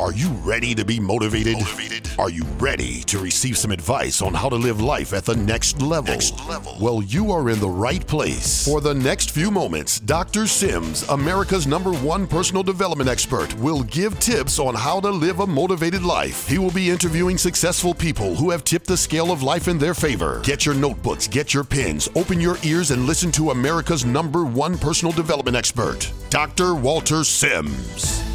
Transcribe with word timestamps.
Are 0.00 0.12
you 0.12 0.30
ready 0.30 0.74
to 0.76 0.82
be 0.82 0.98
motivated? 0.98 1.58
motivated? 1.58 2.08
Are 2.18 2.30
you 2.30 2.44
ready 2.58 3.02
to 3.02 3.18
receive 3.18 3.58
some 3.58 3.70
advice 3.70 4.22
on 4.22 4.32
how 4.32 4.48
to 4.48 4.56
live 4.56 4.80
life 4.80 5.12
at 5.12 5.26
the 5.26 5.36
next 5.36 5.82
level? 5.82 6.14
Next 6.14 6.42
level. 6.48 6.74
Well, 6.80 7.02
you 7.02 7.30
are 7.32 7.50
in 7.50 7.60
the 7.60 7.68
right 7.68 8.04
place. 8.06 8.64
For 8.64 8.80
the 8.80 8.94
next 8.94 9.30
few 9.30 9.50
moments, 9.50 10.00
Dr. 10.00 10.46
Sims, 10.46 11.06
America's 11.10 11.66
number 11.66 11.92
one 11.92 12.26
personal 12.26 12.62
development 12.62 13.10
expert, 13.10 13.52
will 13.58 13.82
give 13.82 14.18
tips 14.20 14.58
on 14.58 14.74
how 14.74 15.00
to 15.00 15.10
live 15.10 15.40
a 15.40 15.46
motivated 15.46 16.02
life. 16.02 16.48
He 16.48 16.56
will 16.56 16.70
be 16.70 16.88
interviewing 16.88 17.36
successful 17.36 17.92
people 17.92 18.34
who 18.34 18.48
have 18.48 18.64
tipped 18.64 18.86
the 18.86 18.96
scale 18.96 19.30
of 19.30 19.42
life 19.42 19.68
in 19.68 19.76
their 19.76 19.92
favor. 19.92 20.40
Get 20.42 20.64
your 20.64 20.74
notebooks, 20.74 21.28
get 21.28 21.52
your 21.52 21.62
pens, 21.62 22.08
open 22.16 22.40
your 22.40 22.56
ears, 22.62 22.90
and 22.90 23.04
listen 23.04 23.30
to 23.32 23.50
America's 23.50 24.06
number 24.06 24.46
one 24.46 24.78
personal 24.78 25.12
development 25.12 25.58
expert, 25.58 26.10
Dr. 26.30 26.74
Walter 26.74 27.22
Sims 27.22 28.29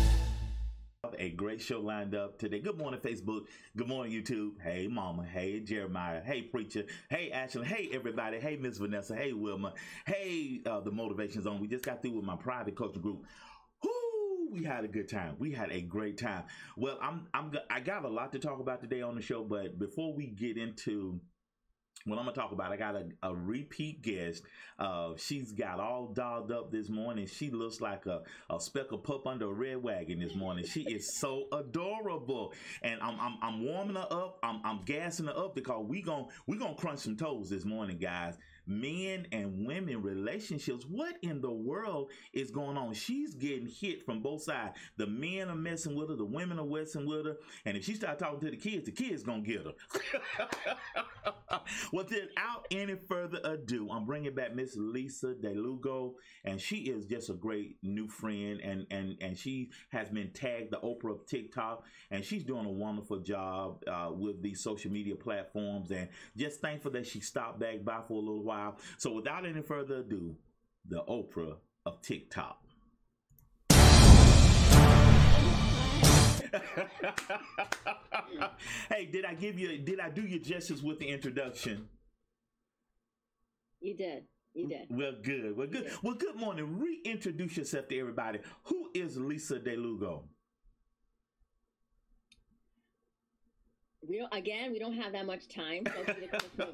a 1.20 1.30
great 1.30 1.62
show 1.62 1.80
lined 1.80 2.16
up 2.16 2.38
today. 2.38 2.60
Good 2.60 2.78
morning, 2.78 3.00
Facebook. 3.00 3.48
Good 3.76 3.88
morning, 3.88 4.12
YouTube. 4.14 4.62
Hey, 4.62 4.88
Mama. 4.88 5.24
Hey, 5.24 5.60
Jeremiah. 5.60 6.22
Hey, 6.22 6.42
Preacher. 6.42 6.86
Hey, 7.10 7.32
Ashley. 7.32 7.66
Hey, 7.66 7.90
everybody. 7.94 8.40
Hey, 8.40 8.56
Miss 8.56 8.78
Vanessa. 8.78 9.16
Hey, 9.16 9.34
Wilma. 9.34 9.74
Hey, 10.06 10.62
uh, 10.66 10.80
the 10.80 10.92
Motivation 10.92 11.42
Zone. 11.42 11.60
We 11.60 11.68
just 11.68 11.84
got 11.84 12.02
through 12.02 12.12
with 12.12 12.26
my 12.26 12.36
private 12.36 12.76
coaching 12.76 13.02
group. 13.02 13.26
Whoo, 13.84 14.50
we 14.52 14.64
had 14.64 14.84
a 14.84 14.88
good 14.88 15.10
time. 15.10 15.36
We 15.40 15.52
had 15.52 15.72
a 15.72 15.82
great 15.82 16.18
time. 16.18 16.44
Well, 16.78 16.98
I'm, 17.02 17.28
I'm, 17.34 17.52
I 17.70 17.80
got 17.80 18.06
a 18.06 18.10
lot 18.10 18.32
to 18.34 18.40
talk 18.40 18.60
about 18.60 18.82
today 18.82 19.02
on 19.02 19.16
the 19.16 19.22
show, 19.22 19.44
but 19.44 19.78
before 19.80 20.14
we 20.14 20.28
get 20.28 20.58
into 20.58 21.20
what 22.06 22.20
I'm 22.20 22.26
gonna 22.26 22.36
talk 22.36 22.52
about, 22.52 22.72
I 22.72 22.78
got 22.78 22.96
a, 22.96 23.06
a 23.24 23.36
repeat 23.36 24.02
guest. 24.02 24.44
Uh, 24.78 25.14
she's 25.18 25.52
got 25.52 25.80
all 25.80 26.08
dolled 26.14 26.52
up 26.52 26.72
this 26.72 26.88
morning. 26.88 27.26
She 27.26 27.50
looks 27.50 27.82
like 27.82 28.06
a, 28.06 28.22
a 28.50 28.60
speckled 28.60 29.04
pup 29.04 29.26
under 29.26 29.46
a 29.46 29.54
red 29.54 29.82
wagon 29.82 30.20
this 30.20 30.36
morning. 30.36 30.66
She 30.66 30.82
is 30.84 31.16
so 31.18 31.48
adorable, 31.52 32.54
and 32.84 33.02
I'm, 33.02 33.20
I'm, 33.20 33.38
I'm 33.42 33.66
warming 33.66 33.96
her 33.96 34.08
up. 34.12 34.38
I'm, 34.44 34.62
I'm 34.64 34.82
gassing 34.86 35.26
her 35.26 35.38
up 35.38 35.56
because 35.56 35.84
we 35.88 36.02
gon' 36.02 36.28
we 36.46 36.58
gonna 36.58 36.76
crunch 36.76 37.00
some 37.00 37.18
toes 37.18 37.50
this 37.50 37.66
morning, 37.66 37.98
guys 37.98 38.38
men 38.68 39.28
and 39.32 39.66
women 39.66 40.02
relationships. 40.02 40.86
What 40.86 41.16
in 41.22 41.42
the 41.42 41.52
world 41.52 42.12
is 42.34 42.52
going 42.52 42.78
on? 42.78 42.94
She's 42.94 43.36
getting 43.36 43.68
hit 43.68 44.06
from 44.06 44.22
both 44.22 44.44
sides. 44.44 44.78
The 44.98 45.08
men 45.08 45.50
are 45.50 45.56
messing 45.56 45.96
with 45.96 46.10
her, 46.10 46.16
the 46.16 46.26
women 46.26 46.60
are 46.60 46.66
messing 46.66 47.06
with 47.06 47.26
her, 47.26 47.38
and 47.66 47.78
if 47.78 47.86
she 47.86 47.94
start 47.94 48.20
talking 48.20 48.40
to 48.42 48.52
the 48.52 48.58
kids, 48.58 48.86
the 48.86 48.92
kids 48.92 49.24
gonna 49.24 49.42
get 49.42 49.66
her. 49.66 49.74
well, 51.92 52.06
without 52.06 52.66
any 52.72 52.96
further 52.96 53.40
ado, 53.44 53.90
I'm 53.92 54.06
bringing 54.06 54.34
back 54.34 54.56
Miss 54.56 54.76
Lisa 54.76 55.36
DeLugo, 55.36 56.14
and 56.44 56.60
she 56.60 56.78
is 56.78 57.06
just 57.06 57.30
a 57.30 57.34
great 57.34 57.78
new 57.84 58.08
friend, 58.08 58.60
and 58.62 58.86
and 58.92 59.18
and 59.22 59.38
she 59.38 59.72
has 59.90 60.10
been 60.10 60.32
tagged 60.32 60.72
the 60.72 60.78
Oprah 60.78 61.12
of 61.12 61.26
TikTok, 61.26 61.84
and 62.12 62.24
she's 62.24 62.44
doing 62.44 62.66
a 62.66 62.72
wonderful 62.72 63.20
job 63.20 63.84
uh, 63.88 64.10
with 64.12 64.42
these 64.42 64.62
social 64.62 64.92
media 64.92 65.16
platforms, 65.16 65.92
and 65.92 66.10
just 66.36 66.62
thankful 66.62 66.92
that 66.92 67.06
she 67.06 67.20
stopped 67.20 67.60
back 67.60 67.84
by 67.84 68.02
for 68.08 68.14
a 68.14 68.20
little 68.20 68.44
while 68.44 68.55
while. 68.56 68.78
So 68.98 69.12
without 69.12 69.46
any 69.46 69.62
further 69.62 69.98
ado, 69.98 70.36
the 70.88 71.04
Oprah 71.04 71.56
of 71.86 72.02
TikTok. 72.02 72.62
hey, 78.90 79.06
did 79.12 79.26
I 79.26 79.34
give 79.34 79.60
you 79.60 79.78
did 79.78 80.00
I 80.00 80.10
do 80.10 80.22
you 80.22 80.40
justice 80.40 80.82
with 80.82 81.00
the 81.00 81.08
introduction? 81.08 81.90
You 83.82 83.96
did. 83.96 84.24
You 84.54 84.70
did. 84.70 84.88
Well, 84.90 85.12
good. 85.22 85.58
Well, 85.58 85.68
good. 85.68 85.92
Well, 86.02 86.14
good 86.16 86.38
morning. 86.38 86.80
Reintroduce 86.80 87.58
yourself 87.58 87.90
to 87.90 88.00
everybody. 88.00 88.40
Who 88.64 88.90
is 88.94 89.18
Lisa 89.18 89.60
DeLugo? 89.60 90.24
We 94.08 94.18
don't 94.18 94.34
again 94.34 94.72
we 94.72 94.80
don't 94.80 94.94
have 94.94 95.12
that 95.12 95.26
much 95.26 95.48
time 95.48 95.84
so 96.58 96.68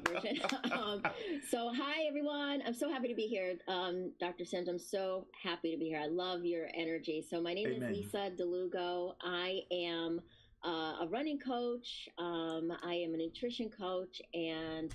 um, 0.72 1.02
so 1.48 1.72
hi 1.74 2.04
everyone. 2.08 2.62
I'm 2.66 2.74
so 2.74 2.90
happy 2.90 3.08
to 3.08 3.14
be 3.14 3.26
here. 3.26 3.54
Um, 3.68 4.12
dr 4.20 4.44
sims 4.44 4.68
i'm 4.68 4.78
so 4.78 5.26
happy 5.42 5.72
to 5.72 5.78
be 5.78 5.86
here. 5.86 6.00
I 6.00 6.06
love 6.06 6.44
your 6.44 6.68
energy. 6.74 7.24
So 7.28 7.40
my 7.40 7.54
name 7.54 7.68
Amen. 7.68 7.90
is 7.90 7.98
lisa 7.98 8.30
delugo. 8.38 9.14
I 9.22 9.60
am 9.70 10.20
uh, 10.64 11.02
a 11.02 11.08
running 11.08 11.38
coach. 11.38 12.08
Um, 12.18 12.72
i 12.82 12.94
am 12.94 13.14
a 13.14 13.16
nutrition 13.16 13.70
coach 13.70 14.20
and 14.34 14.92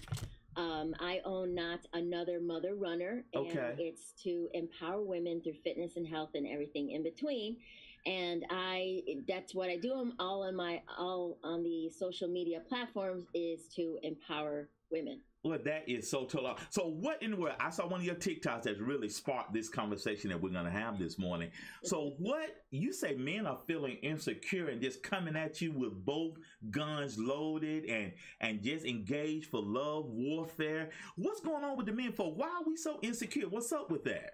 um, 0.56 0.96
I 1.00 1.22
own 1.24 1.54
Not 1.54 1.82
Another 1.94 2.40
Mother 2.40 2.74
Runner, 2.74 3.24
and 3.34 3.46
okay. 3.46 3.76
it's 3.78 4.14
to 4.24 4.50
empower 4.56 5.04
women 5.04 5.40
through 5.40 5.54
fitness 5.64 5.98
and 5.98 6.08
health 6.08 6.32
and 6.34 6.48
everything 6.48 6.90
in 6.90 7.04
between 7.04 7.58
and 8.08 8.46
I 8.50 9.02
that's 9.28 9.54
what 9.54 9.70
I 9.70 9.78
do 9.78 9.94
um, 9.94 10.14
all 10.18 10.44
on 10.44 10.56
my 10.56 10.82
all 10.98 11.38
on 11.44 11.62
the 11.62 11.90
social 11.90 12.30
media 12.30 12.62
platforms 12.68 13.26
is 13.34 13.68
to 13.76 14.00
empower 14.02 14.70
women. 14.90 15.20
Well, 15.44 15.60
that 15.66 15.88
is 15.88 16.10
so 16.10 16.26
total. 16.26 16.58
So, 16.70 16.88
what 16.88 17.22
in 17.22 17.32
the 17.32 17.38
world? 17.38 17.56
I 17.60 17.70
saw 17.70 17.88
one 17.88 18.00
of 18.00 18.06
your 18.06 18.16
TikToks 18.16 18.64
that's 18.64 18.80
really 18.80 19.08
sparked 19.08 19.54
this 19.54 19.70
conversation 19.70 20.30
that 20.30 20.42
we're 20.42 20.52
going 20.52 20.66
to 20.66 20.72
have 20.72 20.98
this 20.98 21.20
morning. 21.20 21.52
So, 21.84 22.16
what 22.18 22.50
you 22.72 22.92
say 22.92 23.14
men 23.14 23.46
are 23.46 23.60
feeling 23.68 23.98
insecure 24.02 24.70
and 24.70 24.82
just 24.82 25.04
coming 25.04 25.36
at 25.36 25.62
you 25.62 25.72
with 25.72 26.06
both 26.06 26.38
guns 26.72 27.18
loaded 27.18 27.86
and 27.86 28.12
and 28.42 28.62
just 28.64 28.86
engaged 28.86 29.48
for 29.50 29.62
love 29.62 30.06
warfare? 30.08 30.90
What's 31.16 31.42
going 31.42 31.64
on 31.64 31.78
with 31.78 31.86
the 31.86 31.94
men? 31.94 32.14
For 32.14 32.34
why 32.34 32.48
are 32.48 32.64
we 32.66 32.76
so 32.76 33.00
insecure? 33.02 33.48
What's 33.48 33.72
up 33.72 33.92
with 33.92 34.04
that? 34.06 34.32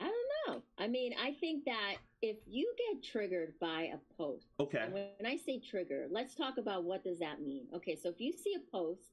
I 0.00 0.04
don't 0.04 0.54
know. 0.54 0.62
I 0.78 0.88
mean, 0.88 1.14
I 1.20 1.32
think 1.32 1.64
that 1.64 1.96
if 2.22 2.36
you 2.46 2.72
get 2.90 3.04
triggered 3.04 3.54
by 3.60 3.90
a 3.92 3.98
post, 4.16 4.46
okay. 4.60 4.88
when 4.90 5.26
I 5.26 5.36
say 5.36 5.60
trigger, 5.60 6.06
let's 6.10 6.34
talk 6.34 6.58
about 6.58 6.84
what 6.84 7.04
does 7.04 7.18
that 7.18 7.40
mean. 7.40 7.66
Okay, 7.74 7.96
so 7.96 8.08
if 8.08 8.20
you 8.20 8.32
see 8.32 8.54
a 8.54 8.70
post 8.70 9.12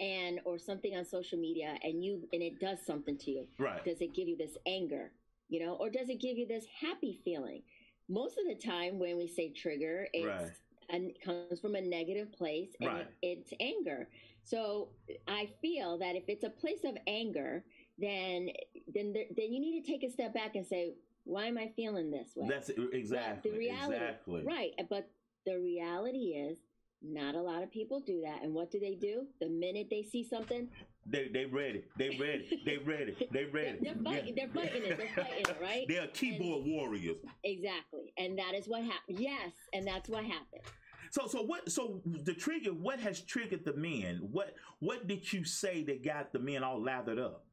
and 0.00 0.40
or 0.44 0.58
something 0.58 0.96
on 0.96 1.04
social 1.04 1.38
media 1.38 1.76
and 1.82 2.04
you 2.04 2.28
and 2.32 2.42
it 2.42 2.60
does 2.60 2.84
something 2.84 3.16
to 3.18 3.30
you, 3.30 3.46
right? 3.58 3.84
Does 3.84 4.00
it 4.00 4.14
give 4.14 4.28
you 4.28 4.36
this 4.36 4.56
anger, 4.66 5.12
you 5.48 5.64
know, 5.64 5.74
or 5.74 5.88
does 5.88 6.08
it 6.08 6.20
give 6.20 6.36
you 6.36 6.46
this 6.46 6.64
happy 6.80 7.20
feeling? 7.24 7.62
Most 8.08 8.38
of 8.38 8.44
the 8.46 8.54
time, 8.54 8.98
when 8.98 9.16
we 9.16 9.26
say 9.26 9.50
trigger, 9.50 10.06
it 10.12 10.26
right. 10.26 11.14
comes 11.24 11.60
from 11.60 11.74
a 11.74 11.80
negative 11.80 12.32
place 12.32 12.70
and 12.80 12.90
right. 12.90 13.06
it, 13.22 13.38
it's 13.48 13.52
anger. 13.60 14.08
So 14.42 14.88
I 15.26 15.48
feel 15.62 15.96
that 15.98 16.16
if 16.16 16.24
it's 16.28 16.44
a 16.44 16.50
place 16.50 16.84
of 16.84 16.96
anger 17.06 17.64
then 17.98 18.48
then 18.92 19.12
there, 19.12 19.24
then 19.36 19.52
you 19.52 19.60
need 19.60 19.84
to 19.84 19.90
take 19.90 20.02
a 20.02 20.10
step 20.10 20.34
back 20.34 20.56
and 20.56 20.66
say, 20.66 20.94
why 21.24 21.46
am 21.46 21.58
I 21.58 21.72
feeling 21.74 22.10
this 22.10 22.30
way? 22.36 22.48
That's 22.48 22.70
exactly 22.92 23.50
the 23.50 23.58
reality, 23.58 23.94
exactly 23.94 24.42
right. 24.44 24.70
But 24.88 25.08
the 25.46 25.58
reality 25.58 26.34
is, 26.48 26.58
not 27.02 27.34
a 27.34 27.40
lot 27.40 27.62
of 27.62 27.70
people 27.70 28.00
do 28.00 28.22
that. 28.24 28.42
And 28.42 28.54
what 28.54 28.70
do 28.70 28.80
they 28.80 28.94
do? 28.94 29.26
The 29.40 29.48
minute 29.48 29.88
they 29.90 30.02
see 30.02 30.24
something, 30.24 30.68
they 31.06 31.28
they 31.28 31.44
ready. 31.44 31.84
They 31.98 32.16
ready. 32.20 32.62
They 32.64 32.78
ready. 32.78 33.16
They 33.32 33.44
ready. 33.44 33.78
they're, 33.82 33.94
fighting. 33.94 34.36
Yeah. 34.36 34.46
They're 34.46 34.54
fighting 34.54 34.82
it. 34.84 34.98
They're 34.98 35.24
fighting 35.24 35.44
it. 35.48 35.56
Right. 35.60 35.86
They're 35.88 36.06
keyboard 36.08 36.64
and, 36.64 36.72
warriors. 36.72 37.16
Exactly, 37.42 38.12
and 38.18 38.38
that 38.38 38.54
is 38.54 38.66
what 38.66 38.82
happened. 38.82 39.18
Yes, 39.18 39.52
and 39.72 39.86
that's 39.86 40.08
what 40.08 40.24
happened. 40.24 40.62
So 41.10 41.26
so 41.26 41.42
what 41.42 41.70
so 41.70 42.00
the 42.04 42.34
trigger 42.34 42.70
what 42.70 43.00
has 43.00 43.20
triggered 43.20 43.64
the 43.64 43.74
men? 43.74 44.28
What 44.30 44.54
what 44.80 45.06
did 45.06 45.32
you 45.32 45.44
say 45.44 45.84
that 45.84 46.04
got 46.04 46.32
the 46.32 46.38
men 46.38 46.62
all 46.62 46.82
lathered 46.82 47.18
up? 47.18 47.44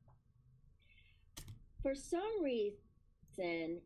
for 1.81 1.95
some 1.95 2.43
reason, 2.43 2.77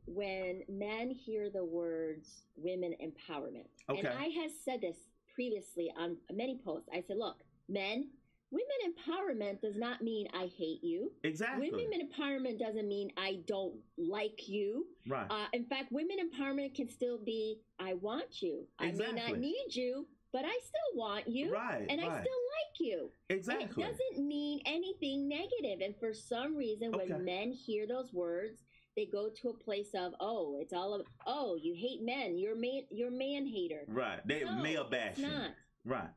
when 0.05 0.63
men 0.69 1.09
hear 1.09 1.49
the 1.49 1.63
words 1.63 2.45
women 2.55 2.93
empowerment, 3.03 3.67
okay. 3.89 3.99
and 3.99 4.07
I 4.07 4.25
have 4.41 4.51
said 4.63 4.81
this 4.81 4.97
previously 5.33 5.91
on 5.97 6.17
many 6.31 6.59
posts, 6.63 6.89
I 6.93 7.03
said, 7.07 7.17
look, 7.17 7.37
men, 7.67 8.09
women 8.51 8.65
empowerment 8.87 9.61
does 9.61 9.75
not 9.75 10.01
mean 10.01 10.27
I 10.33 10.49
hate 10.57 10.83
you. 10.83 11.11
Exactly. 11.23 11.69
Women 11.71 12.07
empowerment 12.07 12.59
doesn't 12.59 12.87
mean 12.87 13.11
I 13.17 13.39
don't 13.47 13.75
like 13.97 14.47
you. 14.47 14.85
Right. 15.07 15.27
Uh, 15.29 15.45
in 15.53 15.65
fact, 15.65 15.91
women 15.91 16.17
empowerment 16.19 16.73
can 16.73 16.89
still 16.89 17.19
be 17.23 17.59
I 17.79 17.93
want 17.95 18.41
you. 18.41 18.65
Exactly. 18.81 19.05
I 19.05 19.11
may 19.11 19.31
not 19.31 19.39
need 19.39 19.67
you, 19.71 20.07
but 20.31 20.45
I 20.45 20.57
still 20.63 20.95
want 20.95 21.27
you. 21.27 21.53
Right. 21.53 21.85
And 21.89 22.01
right. 22.01 22.09
I 22.09 22.21
still 22.21 22.41
like 22.55 22.79
you. 22.79 23.11
Exactly. 23.29 23.83
And 23.83 23.93
it 23.93 23.97
doesn't 23.97 24.27
mean 24.27 24.61
anything 24.65 25.27
negative. 25.27 25.81
And 25.83 25.95
for 25.99 26.13
some 26.13 26.55
reason, 26.55 26.93
okay. 26.95 27.11
when 27.11 27.25
men 27.25 27.51
hear 27.51 27.87
those 27.87 28.13
words, 28.13 28.61
they 28.95 29.05
go 29.05 29.29
to 29.41 29.49
a 29.49 29.53
place 29.53 29.89
of 29.93 30.13
oh, 30.19 30.57
it's 30.61 30.73
all 30.73 30.93
of 30.93 31.05
oh, 31.27 31.57
you 31.61 31.75
hate 31.77 32.01
men. 32.03 32.37
You're 32.37 32.55
man. 32.55 32.83
You're 32.89 33.11
man 33.11 33.45
hater. 33.45 33.81
Right. 33.87 34.25
They 34.25 34.43
no, 34.43 34.55
male 34.55 34.87
bashing. 34.89 35.23
Not. 35.23 35.51
Right. 35.83 36.09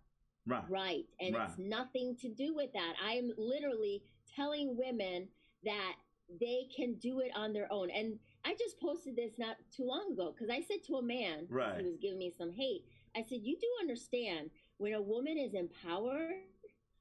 Right. 0.46 0.64
Right. 0.69 1.04
And 1.20 1.34
right. 1.34 1.48
it's 1.48 1.58
nothing 1.58 2.16
to 2.20 2.28
do 2.28 2.54
with 2.54 2.72
that. 2.72 2.94
I 3.04 3.12
am 3.12 3.32
literally 3.36 4.02
telling 4.34 4.76
women 4.76 5.28
that 5.64 5.94
they 6.40 6.69
can 6.75 6.94
do 6.94 7.20
it 7.20 7.30
on 7.34 7.52
their 7.52 7.70
own. 7.70 7.90
And 7.90 8.19
I 8.44 8.54
just 8.58 8.80
posted 8.80 9.16
this 9.16 9.32
not 9.38 9.56
too 9.75 9.84
long 9.84 10.12
ago 10.12 10.32
because 10.32 10.50
I 10.50 10.60
said 10.60 10.84
to 10.86 10.96
a 10.96 11.02
man, 11.02 11.46
right. 11.50 11.80
he 11.80 11.84
was 11.84 11.96
giving 12.00 12.19
me 12.19 12.32
some 12.36 12.52
hate. 12.52 12.84
I 13.16 13.22
said, 13.28 13.40
you 13.42 13.56
do 13.58 13.66
understand 13.80 14.50
when 14.76 14.94
a 14.94 15.02
woman 15.02 15.36
is 15.36 15.54
empowered, 15.54 16.44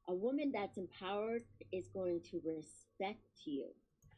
a 0.08 0.14
woman 0.14 0.52
that's 0.54 0.78
empowered 0.78 1.44
is 1.72 1.88
going 1.90 2.22
to 2.32 2.42
respect 2.44 3.22
you. 3.46 3.68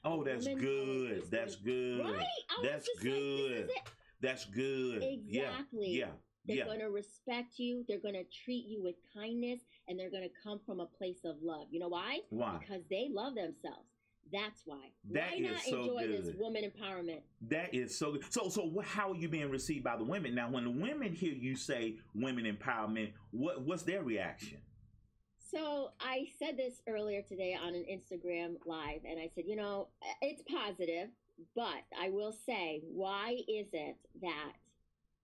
Oh, 0.04 0.24
that's 0.24 0.48
good. 0.48 1.24
That's 1.30 1.56
good. 1.56 2.06
Right? 2.06 2.26
that's 2.64 2.90
good. 3.02 3.68
Like, 3.68 3.90
That's 4.22 4.46
good. 4.46 5.04
Exactly. 5.04 5.98
Yeah. 5.98 6.08
They're 6.46 6.58
yeah. 6.58 6.66
going 6.66 6.80
to 6.80 6.90
respect 6.90 7.58
you. 7.58 7.86
They're 7.88 8.00
going 8.00 8.16
to 8.16 8.26
treat 8.44 8.66
you 8.68 8.82
with 8.82 8.96
kindness 9.14 9.60
and 9.88 10.00
they're 10.00 10.10
going 10.10 10.24
to 10.24 10.30
come 10.44 10.60
from 10.66 10.80
a 10.80 10.86
place 10.86 11.20
of 11.26 11.36
love. 11.42 11.68
You 11.70 11.80
know 11.80 11.90
why? 11.90 12.20
Why? 12.30 12.58
Because 12.60 12.82
they 12.90 13.08
love 13.12 13.36
themselves. 13.36 13.86
That's 14.32 14.62
why. 14.66 14.92
That 15.12 15.32
why 15.32 15.38
is 15.38 15.52
not 15.52 15.62
so 15.62 15.82
enjoy 15.82 16.08
this 16.08 16.36
woman 16.38 16.64
empowerment? 16.64 17.22
That 17.50 17.74
is 17.74 17.98
so 17.98 18.14
good. 18.14 18.26
So, 18.30 18.50
so 18.50 18.82
how 18.86 19.12
are 19.12 19.16
you 19.16 19.28
being 19.28 19.50
received 19.50 19.84
by 19.84 19.98
the 19.98 20.04
women? 20.04 20.36
Now, 20.36 20.50
when 20.50 20.64
the 20.64 20.72
women 20.72 21.14
hear 21.14 21.34
you 21.34 21.56
say 21.56 21.96
women 22.14 22.46
empowerment, 22.46 23.12
what 23.32 23.62
what's 23.64 23.84
their 23.84 24.04
reaction? 24.04 24.60
So 25.52 25.92
I 26.00 26.28
said 26.38 26.58
this 26.58 26.82
earlier 26.88 27.22
today 27.22 27.58
on 27.60 27.74
an 27.74 27.86
Instagram 27.90 28.56
live, 28.66 29.02
and 29.08 29.20
I 29.20 29.30
said, 29.34 29.46
you 29.48 29.56
know, 29.56 29.88
it's 30.22 30.44
positive, 30.44 31.10
but 31.56 31.84
I 32.00 32.10
will 32.10 32.34
say, 32.46 32.82
why 32.84 33.38
is 33.48 33.68
it 33.74 33.98
that 34.22 34.52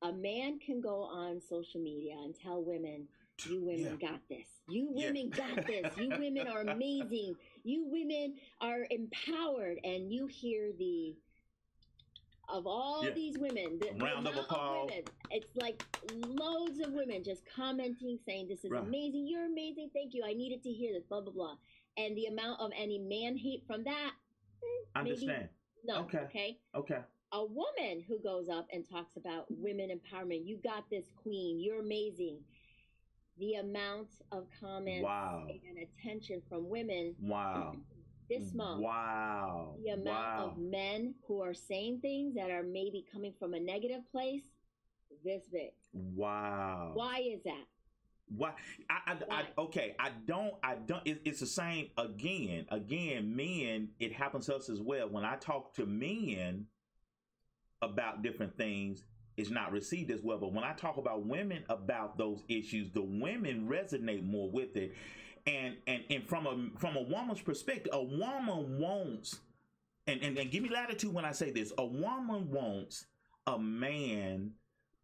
a 0.02 0.12
man 0.12 0.60
can 0.60 0.82
go 0.82 1.02
on 1.04 1.42
social 1.42 1.80
media 1.80 2.16
and 2.24 2.34
tell 2.36 2.64
women, 2.64 3.08
you 3.48 3.62
women 3.64 3.98
got 3.98 4.22
this. 4.30 4.48
You 4.68 4.90
Yeah. 4.96 5.08
women 5.08 5.30
got 5.30 5.68
this. 5.68 5.96
You 5.98 6.10
women 6.10 6.48
are 6.48 6.62
amazing. 6.62 7.36
You 7.64 7.86
women 7.88 8.36
are 8.62 8.86
empowered. 8.90 9.80
And 9.84 10.12
you 10.12 10.28
hear 10.28 10.72
the, 10.78 11.16
of 12.50 12.68
all 12.68 13.04
Yeah. 13.04 13.12
these 13.12 13.38
women, 13.38 13.80
the, 13.80 13.92
Round 14.04 14.28
of 14.28 14.36
applause. 14.38 14.90
women, 14.90 15.04
it's 15.32 15.56
like 15.56 15.84
loads 16.14 16.80
of 16.80 16.94
women 16.94 17.24
just 17.24 17.46
commenting, 17.46 18.20
saying, 18.26 18.48
this 18.48 18.64
is 18.64 18.72
Right. 18.72 18.84
amazing. 18.84 19.28
You're 19.28 19.46
amazing. 19.46 19.90
Thank 19.94 20.14
you. 20.14 20.24
I 20.24 20.34
needed 20.34 20.62
to 20.64 20.72
hear 20.72 20.94
this, 20.94 21.04
blah, 21.06 21.22
blah, 21.22 21.34
blah. 21.34 21.58
And 21.98 22.16
the 22.18 22.26
amount 22.28 22.60
of 22.60 22.72
any 22.76 23.00
man 23.00 23.38
hate 23.38 23.66
from 23.66 23.84
that, 23.86 24.14
eh, 24.62 24.66
maybe- 24.96 25.10
Understand? 25.12 25.50
no. 25.84 26.02
Okay. 26.04 26.20
okay 26.20 26.60
Okay. 26.76 27.02
a 27.32 27.44
woman 27.46 28.02
who 28.08 28.20
goes 28.20 28.48
up 28.50 28.68
and 28.72 28.88
talks 28.88 29.18
about 29.18 29.50
women 29.50 29.90
empowerment, 29.90 30.46
you 30.46 30.58
got 30.58 30.90
this 30.90 31.10
queen, 31.12 31.60
you're 31.60 31.80
amazing. 31.80 32.44
The 33.38 33.56
amount 33.56 34.22
of 34.32 34.48
comments 34.60 35.04
Wow. 35.04 35.48
and 35.50 35.78
attention 35.80 36.42
from 36.48 36.70
women 36.70 37.16
Wow. 37.20 37.76
This 38.30 38.54
month, 38.54 38.82
Wow. 38.82 39.76
the 39.84 39.92
amount 39.92 40.08
wow. 40.08 40.52
of 40.52 40.58
men 40.58 41.16
who 41.28 41.42
are 41.42 41.54
saying 41.54 42.00
things 42.02 42.36
that 42.36 42.50
are 42.50 42.64
maybe 42.64 43.06
coming 43.12 43.34
from 43.38 43.54
a 43.54 43.60
negative 43.60 44.02
place, 44.12 44.44
this 45.24 45.44
big. 45.52 45.72
wow. 45.94 46.92
Why 46.94 47.20
is 47.20 47.44
that? 47.44 47.66
Why? 48.28 48.54
I, 48.90 49.12
I, 49.12 49.16
Why? 49.28 49.42
I, 49.58 49.62
okay. 49.62 49.96
I 50.00 50.10
don't. 50.26 50.56
I 50.64 50.76
don't. 50.76 51.06
It, 51.06 51.22
it's 51.26 51.40
the 51.42 51.46
same 51.46 51.90
again. 51.98 52.66
Again, 52.70 53.36
men. 53.36 53.90
It 54.00 54.14
happens 54.14 54.48
to 54.48 54.56
us 54.56 54.68
as 54.68 54.82
well. 54.82 55.08
When 55.10 55.24
I 55.24 55.36
talk 55.36 55.76
to 55.76 55.86
men 55.86 56.66
about 57.84 58.24
different 58.24 58.58
things, 58.58 59.04
it's 59.38 59.52
not 59.52 59.72
received 59.72 60.10
as 60.10 60.22
well. 60.24 60.40
But 60.40 60.54
when 60.54 60.64
I 60.64 60.74
talk 60.74 60.98
about 60.98 61.26
women 61.26 61.66
about 61.70 62.18
those 62.18 62.44
issues, 62.48 62.90
the 62.92 63.04
women 63.04 63.68
resonate 63.70 64.24
more 64.26 64.50
with 64.50 64.76
it. 64.76 64.96
And 65.48 65.76
and 65.88 66.04
and 66.10 66.28
from 66.28 66.48
a 66.48 66.80
from 66.80 66.96
a 66.98 67.02
woman's 67.02 67.42
perspective, 67.42 67.94
a 67.94 68.04
woman 68.04 68.80
wants. 68.80 69.40
And, 70.08 70.22
and, 70.22 70.38
and 70.38 70.52
give 70.52 70.62
me 70.62 70.70
latitude 70.70 71.12
when 71.12 71.26
I 71.26 71.32
say 71.32 71.50
this. 71.50 71.74
A 71.80 71.86
woman 71.86 72.52
wants 72.52 73.08
a 73.48 73.58
man 73.58 74.52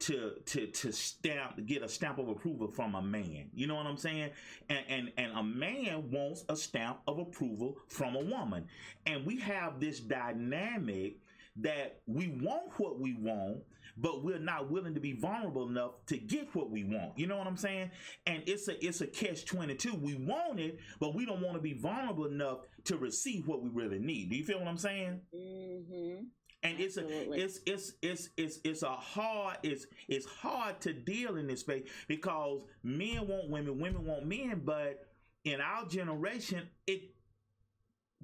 to 0.02 0.34
to 0.48 0.66
to 0.66 0.92
stamp 0.92 1.64
get 1.68 1.84
a 1.84 1.88
stamp 1.88 2.18
of 2.18 2.28
approval 2.28 2.68
from 2.68 2.96
a 2.96 3.02
man. 3.02 3.50
You 3.54 3.68
know 3.68 3.76
what 3.76 3.86
I'm 3.86 3.98
saying? 3.98 4.32
And 4.70 4.84
and 4.90 5.12
and 5.18 5.38
a 5.38 5.44
man 5.44 6.10
wants 6.12 6.44
a 6.50 6.56
stamp 6.56 7.00
of 7.08 7.20
approval 7.20 7.78
from 7.88 8.16
a 8.16 8.20
woman. 8.20 8.66
And 9.06 9.26
we 9.26 9.40
have 9.40 9.80
this 9.80 10.00
dynamic 10.00 11.18
that 11.58 12.00
we 12.08 12.30
want 12.42 12.72
what 12.78 13.00
we 13.00 13.14
want, 13.14 13.60
but 14.02 14.24
we're 14.24 14.40
not 14.40 14.70
willing 14.72 14.96
to 14.96 15.00
be 15.00 15.14
vulnerable 15.14 15.68
enough 15.68 15.92
to 16.08 16.18
get 16.18 16.54
what 16.56 16.72
we 16.72 16.84
want. 16.84 17.18
You 17.18 17.28
know 17.28 17.38
what 17.38 17.48
I'm 17.48 17.58
saying? 17.58 17.92
And 18.26 18.44
it's 18.48 18.68
a 18.68 18.84
it's 18.86 19.02
a 19.02 19.08
catch 19.08 19.46
22. 19.46 19.96
We 19.96 20.16
want 20.16 20.60
it, 20.60 20.80
but 21.00 21.14
we 21.14 21.26
don't 21.26 21.42
want 21.42 21.56
to 21.56 21.62
be 21.62 21.74
vulnerable 21.74 22.26
enough 22.26 22.60
to 22.86 22.98
receive 22.98 23.48
what 23.48 23.62
we 23.62 23.70
really 23.70 24.00
need. 24.00 24.30
Do 24.32 24.36
you 24.36 24.44
feel 24.44 24.60
what 24.60 24.68
I'm 24.68 24.78
saying? 24.78 25.22
Mm-hmm. 25.36 26.24
and 26.64 26.80
it's 26.80 26.98
a 26.98 27.06
it's 27.34 27.60
it's 27.66 27.94
it's 28.02 28.30
it's 28.38 28.60
it's 28.64 28.84
a 28.84 28.92
hard 28.92 29.58
it's 29.64 29.86
it's 30.08 30.26
hard 30.26 30.80
to 30.82 30.94
deal 30.94 31.38
in 31.38 31.48
this 31.48 31.62
space 31.62 31.88
because 32.08 32.64
men 32.84 33.28
want 33.28 33.50
women 33.50 33.80
women 33.80 34.06
want 34.06 34.26
men 34.26 34.62
but 34.64 35.08
in 35.44 35.60
our 35.60 35.86
generation 35.86 36.68
it 36.88 37.02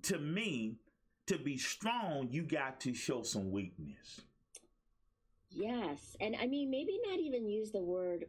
to 0.04 0.20
me 0.20 0.78
to 1.26 1.38
be 1.38 1.58
strong 1.58 2.28
you 2.30 2.44
got 2.44 2.80
to 2.80 2.94
show 2.94 3.24
some 3.24 3.52
weakness 3.52 4.22
Yes, 5.50 6.16
and 6.22 6.36
I 6.40 6.46
mean 6.48 6.70
maybe 6.70 7.00
not 7.10 7.20
even 7.20 7.48
use 7.48 7.72
the 7.72 7.82
word. 7.82 8.26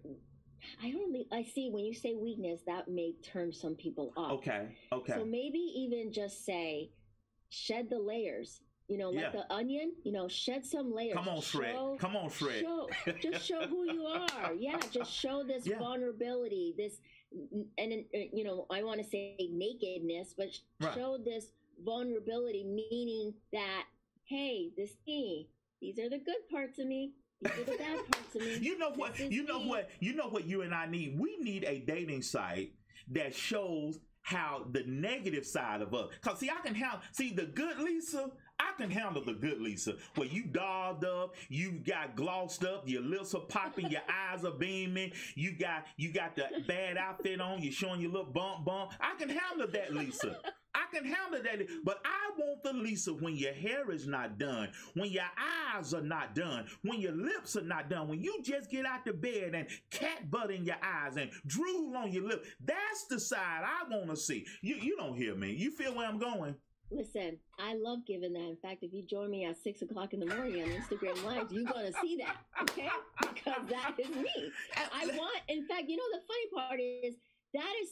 I 0.82 0.90
don't. 0.90 1.16
I 1.32 1.42
see 1.44 1.70
when 1.70 1.84
you 1.84 1.94
say 1.94 2.14
weakness, 2.14 2.60
that 2.66 2.88
may 2.88 3.12
turn 3.22 3.52
some 3.52 3.74
people 3.74 4.12
off. 4.16 4.32
okay 4.32 4.76
okay 4.92 5.12
So 5.14 5.24
maybe 5.24 5.58
even 5.58 6.12
just 6.12 6.44
say, 6.44 6.90
shed 7.50 7.88
the 7.90 7.98
layers. 7.98 8.60
You 8.88 8.96
know, 8.96 9.10
like 9.10 9.20
Yeah. 9.24 9.30
the 9.32 9.52
onion. 9.52 9.92
You 10.02 10.12
know, 10.12 10.28
shed 10.28 10.64
some 10.64 10.94
layers. 10.94 11.14
come 11.14 11.28
on 11.28 11.42
Fred 11.42 11.74
Show- 11.74 11.96
come 12.00 12.16
on 12.16 12.30
Fred 12.30 12.60
Show, 12.62 12.88
just 13.20 13.44
show 13.46 13.66
who 13.66 13.84
you 13.92 14.02
are. 14.06 14.54
Yeah, 14.54 14.80
just 14.90 15.12
show 15.12 15.42
this 15.44 15.66
Yeah. 15.66 15.78
vulnerability, 15.78 16.74
this, 16.78 17.00
and 17.76 18.04
you 18.32 18.44
know, 18.44 18.64
I 18.70 18.82
want 18.82 19.02
to 19.02 19.06
say 19.08 19.36
nakedness, 19.52 20.34
but 20.38 20.48
Right. 20.80 20.94
show 20.94 21.18
this 21.18 21.52
vulnerability, 21.84 22.64
meaning 22.64 23.34
that, 23.52 23.84
hey, 24.24 24.70
this 24.76 24.96
me, 25.06 25.48
these 25.80 25.98
are 25.98 26.08
the 26.08 26.19
good 26.19 26.48
parts 26.50 26.78
of 26.78 26.86
me, 26.86 27.12
these 27.42 27.52
are 27.52 27.64
the 27.64 27.78
bad 27.78 27.98
parts 28.10 28.34
of 28.34 28.42
me. 28.42 28.58
You 28.60 28.78
know 28.78 28.90
what? 28.90 29.19
You 29.19 29.44
know 29.44 29.60
me. 29.60 29.69
what? 29.69 29.90
You 30.00 30.14
know 30.14 30.28
what 30.28 30.46
you 30.46 30.62
and 30.62 30.75
I 30.75 30.86
need? 30.86 31.19
We 31.19 31.36
need 31.38 31.64
a 31.64 31.80
dating 31.80 32.22
site 32.22 32.72
that 33.12 33.34
shows 33.34 34.00
how 34.22 34.66
the 34.72 34.82
negative 34.86 35.46
side 35.46 35.80
of 35.80 35.94
us. 35.94 36.10
Cause 36.20 36.40
see, 36.40 36.50
I 36.50 36.60
can 36.62 36.75
handle 36.75 37.00
see 37.12 37.32
the 37.32 37.46
good 37.46 37.78
Lisa. 37.78 38.30
I 38.60 38.72
can 38.76 38.90
handle 38.90 39.25
the 39.25 39.32
good 39.34 39.60
Lisa. 39.60 39.94
Where 40.16 40.26
you 40.26 40.44
dolled 40.44 41.04
up, 41.04 41.34
you 41.48 41.72
got 41.86 42.16
glossed 42.16 42.64
up, 42.64 42.88
your 42.88 43.02
lips 43.02 43.34
are 43.34 43.40
popping, 43.40 43.88
your 43.90 44.02
eyes 44.32 44.44
are 44.44 44.50
beaming, 44.50 45.12
you 45.34 45.52
got 45.52 45.86
you 45.96 46.12
got 46.12 46.36
the 46.36 46.44
bad 46.66 46.98
outfit 46.98 47.40
on, 47.40 47.62
you're 47.62 47.72
showing 47.72 48.00
your 48.00 48.10
little 48.10 48.32
bump 48.32 48.64
bump. 48.66 48.92
I 49.00 49.14
can 49.19 49.28
handle 49.30 49.69
that 49.72 49.94
Lisa. 49.94 50.38
I 50.78 50.94
can 50.94 51.04
handle 51.04 51.42
that. 51.42 51.66
But 51.84 52.00
I 52.04 52.30
want 52.38 52.62
the 52.62 52.72
Lisa 52.72 53.12
when 53.12 53.34
your 53.34 53.52
hair 53.52 53.90
is 53.90 54.06
not 54.06 54.38
done, 54.38 54.69
when 54.94 55.10
your 55.10 55.25
eyes 55.75 55.92
are 55.92 56.02
not 56.02 56.34
done, 56.34 56.66
when 56.82 57.00
your 57.00 57.12
lips 57.12 57.56
are 57.56 57.62
not 57.62 57.90
done, 57.90 58.08
when 58.08 58.20
you 58.22 58.40
just 58.42 58.70
get 58.70 58.86
out 58.86 59.04
the 59.04 59.12
bed 59.12 59.54
and 59.54 59.66
cat 59.90 60.30
butt 60.30 60.50
in 60.50 60.64
your 60.64 60.76
eyes 60.82 61.16
and 61.16 61.30
drool 61.47 61.97
on 61.97 62.12
your 62.12 62.25
lip. 62.25 62.44
That's 62.64 63.06
the 63.06 63.18
side 63.18 63.64
I 63.64 63.88
want 63.88 64.11
to 64.11 64.16
see. 64.16 64.47
You 64.62 64.76
you 64.76 64.97
don't 64.97 65.16
hear 65.16 65.35
me. 65.35 65.52
You 65.52 65.70
feel 65.70 65.94
where 65.94 66.08
I'm 66.08 66.18
going? 66.18 66.54
Listen, 66.90 67.38
I 67.58 67.75
love 67.75 68.06
giving 68.06 68.32
that. 68.32 68.49
In 68.49 68.56
fact, 68.62 68.82
if 68.82 68.94
you 68.94 69.02
join 69.02 69.30
me 69.30 69.44
at 69.44 69.56
six 69.62 69.82
o'clock 69.82 70.14
in 70.14 70.20
the 70.20 70.26
morning 70.26 70.62
on 70.62 70.70
Instagram 70.70 71.23
Live, 71.23 71.52
you're 71.52 71.70
gonna 71.70 71.92
see 72.00 72.16
that, 72.16 72.37
okay? 72.62 72.88
Because 73.20 73.68
that 73.68 73.94
is 73.99 74.08
me. 74.08 74.50
I 74.94 75.06
want. 75.06 75.40
In 75.49 75.66
fact, 75.66 75.85
you 75.88 75.97
know 75.97 76.04
the 76.12 76.23
funny 76.26 76.66
part 76.66 76.80
is 76.80 77.16
that 77.52 77.73
is 77.82 77.90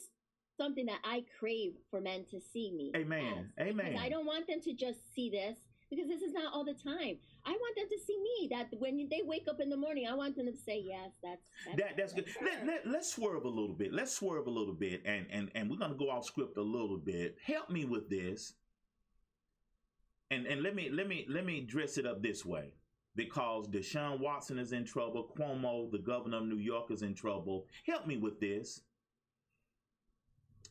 something 0.57 0.85
that 0.87 0.99
I 1.03 1.23
crave 1.39 1.73
for 1.89 2.01
men 2.01 2.25
to 2.31 2.39
see 2.39 2.71
me. 2.71 2.91
Amen. 2.95 3.51
as. 3.57 3.67
Amen. 3.67 3.85
Because 3.85 4.01
I 4.01 4.09
don't 4.09 4.25
want 4.25 4.47
them 4.47 4.61
to 4.61 4.73
just 4.73 5.13
see 5.13 5.29
this 5.29 5.57
because 5.89 6.07
this 6.07 6.21
is 6.21 6.33
not 6.33 6.53
all 6.53 6.65
the 6.65 6.73
time. 6.73 7.17
I 7.45 7.51
want 7.51 7.75
them 7.75 7.87
to 7.89 7.99
see 8.05 8.17
me. 8.17 8.49
That 8.51 8.67
when 8.79 9.07
they 9.09 9.21
wake 9.23 9.45
up 9.49 9.59
in 9.59 9.69
the 9.69 9.77
morning, 9.77 10.07
I 10.09 10.15
want 10.15 10.35
them 10.35 10.47
to 10.47 10.55
say, 10.55 10.83
"Yes, 10.85 11.11
that's 11.23 11.49
that's, 11.65 11.77
That 11.77 11.97
that's 11.97 12.13
good. 12.13 12.27
her." 12.27 12.45
Let, 12.45 12.67
let, 12.67 12.87
let's 12.87 13.13
swerve 13.13 13.45
a 13.45 13.49
little 13.49 13.75
bit. 13.75 13.93
Let's 13.93 14.13
swerve 14.13 14.47
a 14.47 14.51
little 14.51 14.73
bit, 14.73 15.01
and 15.05 15.25
and 15.29 15.49
and 15.55 15.69
we're 15.69 15.77
gonna 15.77 15.95
go 15.95 16.09
off 16.09 16.25
script 16.25 16.57
a 16.57 16.61
little 16.61 16.97
bit. 16.97 17.37
Help 17.45 17.69
me 17.69 17.85
with 17.85 18.09
this, 18.09 18.53
and 20.29 20.45
and 20.45 20.61
let 20.61 20.75
me 20.75 20.89
let 20.91 21.07
me 21.07 21.25
let 21.29 21.45
me 21.45 21.61
dress 21.61 21.97
it 21.97 22.05
up 22.05 22.21
this 22.21 22.45
way, 22.45 22.73
because 23.15 23.67
Deshaun 23.67 24.19
Watson 24.19 24.59
is 24.59 24.73
in 24.73 24.85
trouble. 24.85 25.31
Cuomo, 25.37 25.89
the 25.91 25.99
governor 25.99 26.37
of 26.37 26.45
New 26.45 26.57
York, 26.57 26.91
is 26.91 27.01
in 27.01 27.13
trouble. 27.13 27.65
Help 27.85 28.07
me 28.07 28.17
with 28.17 28.39
this. 28.39 28.81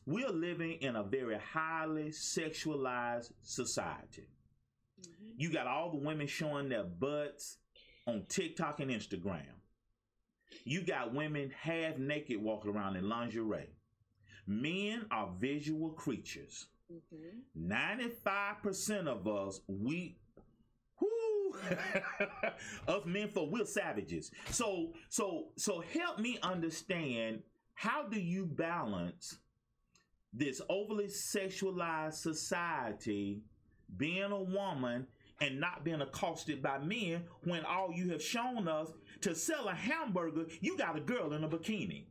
We're 0.07 0.29
living 0.31 0.77
in 0.79 0.95
a 0.95 1.03
very 1.03 1.37
highly 1.37 2.11
sexualized 2.11 3.33
society. 3.41 4.29
Mhm. 5.01 5.33
You 5.35 5.51
got 5.51 5.67
all 5.67 5.91
the 5.91 5.97
women 5.97 6.27
showing 6.27 6.69
their 6.69 6.85
butts 6.85 7.57
on 8.07 8.25
TikTok 8.27 8.79
and 8.79 8.89
Instagram. 8.89 9.59
You 10.63 10.81
got 10.85 11.13
women 11.13 11.49
half 11.49 11.97
naked 11.97 12.41
walking 12.41 12.71
around 12.71 12.95
in 12.95 13.09
lingerie. 13.09 13.67
Men 14.45 15.07
are 15.11 15.35
visual 15.37 15.91
creatures. 15.91 16.67
Mhm. 16.89 17.43
95% 17.53 19.09
of 19.09 19.27
us, 19.27 19.59
we 19.67 20.17
whoo, 21.01 21.53
us 22.87 23.05
men 23.05 23.29
for 23.29 23.49
we're 23.49 23.65
savages. 23.65 24.31
So 24.51 24.93
so 25.09 25.51
so 25.57 25.81
help 25.81 26.19
me 26.19 26.39
understand 26.41 27.43
how 27.73 28.07
do 28.07 28.17
you 28.21 28.45
balance 28.45 29.37
this 30.33 30.61
overly 30.69 31.07
sexualized 31.07 32.13
society 32.13 33.41
being 33.95 34.31
a 34.31 34.41
woman 34.41 35.07
and 35.39 35.59
not 35.59 35.83
being 35.83 36.01
accosted 36.01 36.61
by 36.61 36.77
men 36.79 37.23
when 37.43 37.63
all 37.65 37.91
you 37.93 38.09
have 38.09 38.21
shown 38.21 38.67
us 38.67 38.89
to 39.21 39.35
sell 39.35 39.67
a 39.67 39.73
hamburger, 39.73 40.45
you 40.61 40.77
got 40.77 40.97
a 40.97 41.01
girl 41.01 41.33
in 41.33 41.43
a 41.43 41.49
bikini. 41.49 42.05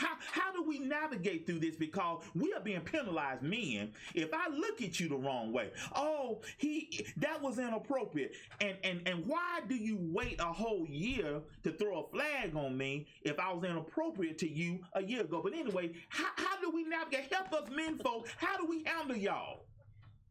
How, 0.00 0.16
how 0.32 0.52
do 0.52 0.62
we 0.62 0.78
navigate 0.78 1.46
through 1.46 1.58
this? 1.58 1.76
Because 1.76 2.22
we 2.34 2.54
are 2.54 2.60
being 2.60 2.80
penalized, 2.80 3.42
men. 3.42 3.92
If 4.14 4.30
I 4.32 4.48
look 4.48 4.80
at 4.80 4.98
you 4.98 5.10
the 5.10 5.16
wrong 5.16 5.52
way, 5.52 5.70
oh, 5.94 6.40
he 6.56 7.06
that 7.18 7.42
was 7.42 7.58
inappropriate. 7.58 8.32
And 8.62 8.76
and 8.82 9.06
and 9.06 9.26
why 9.26 9.60
do 9.68 9.74
you 9.74 9.98
wait 10.00 10.40
a 10.40 10.44
whole 10.44 10.86
year 10.86 11.42
to 11.64 11.72
throw 11.72 12.04
a 12.04 12.08
flag 12.08 12.56
on 12.56 12.78
me 12.78 13.08
if 13.22 13.38
I 13.38 13.52
was 13.52 13.62
inappropriate 13.62 14.38
to 14.38 14.50
you 14.50 14.80
a 14.94 15.02
year 15.02 15.20
ago? 15.20 15.42
But 15.44 15.52
anyway, 15.52 15.92
how, 16.08 16.28
how 16.36 16.58
do 16.62 16.70
we 16.70 16.84
navigate? 16.84 17.30
Help 17.30 17.52
us, 17.52 17.68
men, 17.70 17.98
folks. 17.98 18.30
How 18.38 18.56
do 18.56 18.64
we 18.66 18.82
handle 18.84 19.16
y'all? 19.16 19.66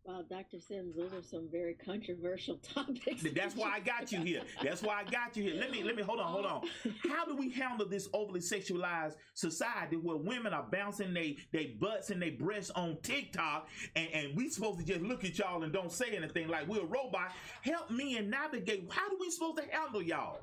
Wow, 0.09 0.23
Dr. 0.27 0.59
Sims, 0.59 0.95
those 0.95 1.13
are 1.13 1.21
some 1.21 1.47
very 1.51 1.75
controversial 1.75 2.57
topics. 2.73 3.23
That's 3.35 3.55
why 3.55 3.73
I 3.75 3.79
got 3.79 4.11
you 4.11 4.21
here. 4.21 4.41
That's 4.63 4.81
why 4.81 5.01
I 5.01 5.03
got 5.03 5.37
you 5.37 5.43
here. 5.43 5.53
Let 5.53 5.69
me 5.69 5.83
let 5.83 5.95
me 5.95 6.01
hold 6.01 6.19
on, 6.19 6.31
hold 6.31 6.45
on. 6.47 6.61
How 7.07 7.25
do 7.25 7.35
we 7.35 7.51
handle 7.51 7.87
this 7.87 8.09
overly 8.11 8.39
sexualized 8.39 9.17
society 9.35 9.97
where 9.97 10.17
women 10.17 10.51
are 10.51 10.65
bouncing 10.71 11.13
they 11.13 11.37
they 11.53 11.77
butts 11.79 12.09
and 12.09 12.19
they 12.19 12.31
breasts 12.31 12.71
on 12.71 12.97
TikTok 13.03 13.69
and, 13.95 14.09
and 14.11 14.35
we 14.35 14.49
supposed 14.49 14.79
to 14.79 14.85
just 14.85 15.01
look 15.01 15.23
at 15.25 15.37
y'all 15.37 15.61
and 15.61 15.71
don't 15.71 15.91
say 15.91 16.15
anything 16.15 16.47
like 16.47 16.67
we're 16.67 16.81
a 16.81 16.85
robot? 16.85 17.31
Help 17.61 17.91
me 17.91 18.17
and 18.17 18.31
navigate. 18.31 18.91
How 18.91 19.09
do 19.09 19.17
we 19.19 19.29
supposed 19.29 19.57
to 19.57 19.63
handle 19.71 20.01
y'all? 20.01 20.39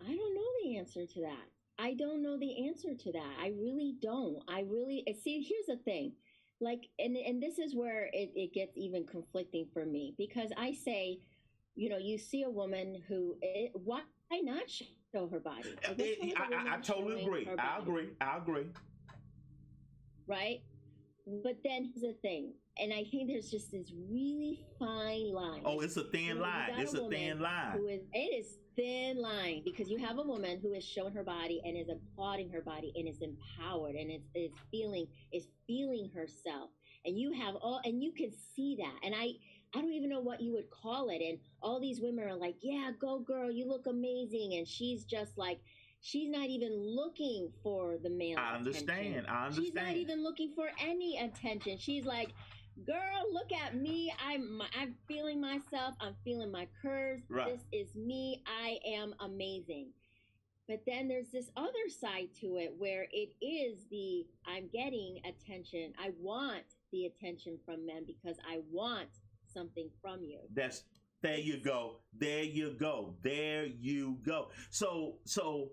I 0.00 0.06
don't 0.06 0.34
know 0.34 0.48
the 0.64 0.78
answer 0.78 1.04
to 1.04 1.20
that. 1.20 1.48
I 1.78 1.94
don't 1.94 2.22
know 2.22 2.38
the 2.38 2.66
answer 2.66 2.94
to 2.94 3.12
that. 3.12 3.34
I 3.42 3.48
really 3.48 3.96
don't. 4.00 4.38
I 4.48 4.60
really 4.60 5.04
see 5.22 5.46
here's 5.46 5.78
the 5.78 5.82
thing 5.84 6.12
like 6.62 6.88
and 6.98 7.16
and 7.16 7.42
this 7.42 7.58
is 7.58 7.74
where 7.74 8.08
it, 8.12 8.30
it 8.34 8.54
gets 8.54 8.76
even 8.76 9.04
conflicting 9.04 9.66
for 9.74 9.84
me 9.84 10.14
because 10.16 10.50
i 10.56 10.72
say 10.72 11.18
you 11.74 11.88
know 11.88 11.98
you 11.98 12.16
see 12.16 12.44
a 12.44 12.50
woman 12.50 13.02
who 13.08 13.36
it, 13.42 13.72
why 13.74 14.00
not 14.42 14.62
show 14.68 15.28
her 15.28 15.40
body? 15.40 15.74
Eh, 15.82 15.88
like, 15.88 15.98
it, 15.98 16.18
eh, 16.22 16.32
I, 16.36 16.76
I, 16.76 16.80
totally 16.80 17.22
agree. 17.22 17.46
i 17.58 17.78
agree. 17.78 18.08
I 18.20 18.38
agree. 18.38 18.66
Right? 20.26 20.62
But 21.44 21.58
then 21.62 21.92
here's 21.92 22.00
the 22.00 22.16
thing 22.22 22.54
and 22.78 22.92
i 22.92 23.04
think 23.04 23.28
there's 23.28 23.50
just 23.50 23.70
this 23.70 23.92
really 24.10 24.64
fine 24.78 25.32
line. 25.32 25.62
Oh 25.64 25.80
it's 25.80 25.96
a 25.96 26.04
thin 26.04 26.38
line. 26.40 26.70
it's 26.78 26.94
a, 26.94 27.02
a 27.02 27.08
thin 27.10 27.40
line. 27.40 27.72
who 27.76 27.88
is, 27.88 28.00
it 28.12 28.18
is 28.18 28.56
thin 28.76 29.20
line 29.20 29.62
because 29.64 29.88
you 29.88 29.98
have 29.98 30.18
a 30.18 30.22
woman 30.22 30.58
who 30.60 30.72
is 30.72 30.84
showing 30.84 31.14
her 31.14 31.22
body 31.22 31.60
and 31.64 31.76
is 31.76 31.88
applauding 31.88 32.50
her 32.50 32.60
body 32.60 32.92
and 32.96 33.08
is 33.08 33.20
empowered 33.20 33.94
and 33.94 34.10
is, 34.10 34.22
is 34.34 34.50
feeling 34.70 35.06
is 35.32 35.46
feeling 35.66 36.10
herself. 36.14 36.70
And 37.04 37.18
you 37.18 37.32
have 37.32 37.56
all 37.56 37.80
and 37.84 38.02
you 38.02 38.12
can 38.12 38.30
see 38.54 38.76
that. 38.76 38.94
And 39.04 39.14
i 39.14 39.32
i 39.74 39.80
don't 39.80 39.92
even 39.92 40.10
know 40.10 40.20
what 40.20 40.40
you 40.40 40.52
would 40.52 40.70
call 40.70 41.08
it. 41.10 41.22
And 41.22 41.38
all 41.62 41.80
these 41.80 42.00
women 42.00 42.24
are 42.24 42.36
like 42.36 42.56
yeah 42.62 42.90
go 43.00 43.18
girl 43.18 43.50
you 43.50 43.66
look 43.68 43.86
amazing. 43.86 44.54
And 44.54 44.66
she's 44.66 45.04
just 45.04 45.36
like 45.36 45.58
she's 46.00 46.28
not 46.28 46.46
even 46.48 46.72
looking 46.74 47.48
for 47.62 47.96
the 48.02 48.10
male 48.10 48.36
i 48.36 48.56
understand 48.56 49.06
attention. 49.06 49.26
i 49.26 49.46
understand 49.46 49.64
she's 49.64 49.74
not 49.74 49.94
even 49.94 50.22
looking 50.22 50.52
for 50.54 50.68
any 50.80 51.18
attention. 51.18 51.78
She's 51.78 52.04
like 52.04 52.30
girl, 52.86 53.32
look 53.32 53.52
at 53.52 53.76
me. 53.76 54.12
I'm 54.24 54.62
I'm 54.78 54.94
feeling 55.06 55.40
myself. 55.40 55.94
I'm 56.00 56.14
feeling 56.24 56.50
my 56.50 56.68
curves. 56.80 57.22
Right. 57.28 57.52
This 57.52 57.62
is 57.72 57.94
me. 57.96 58.42
I 58.46 58.78
am 58.86 59.14
amazing. 59.20 59.88
But 60.68 60.82
then 60.86 61.08
there's 61.08 61.28
this 61.28 61.50
other 61.56 61.88
side 62.00 62.28
to 62.40 62.56
it 62.56 62.74
where 62.78 63.06
it 63.12 63.34
is 63.44 63.84
the 63.90 64.26
I'm 64.46 64.68
getting 64.72 65.20
attention. 65.24 65.92
I 65.98 66.12
want 66.20 66.64
the 66.92 67.06
attention 67.06 67.58
from 67.64 67.84
men 67.84 68.04
because 68.06 68.36
I 68.48 68.60
want 68.70 69.08
something 69.52 69.90
from 70.00 70.22
you. 70.22 70.38
That's 70.54 70.84
there 71.20 71.38
you 71.38 71.58
go. 71.58 71.96
There 72.18 72.42
you 72.42 72.74
go. 72.78 73.14
There 73.22 73.66
you 73.66 74.18
go. 74.24 74.48
So 74.70 75.16
so 75.24 75.72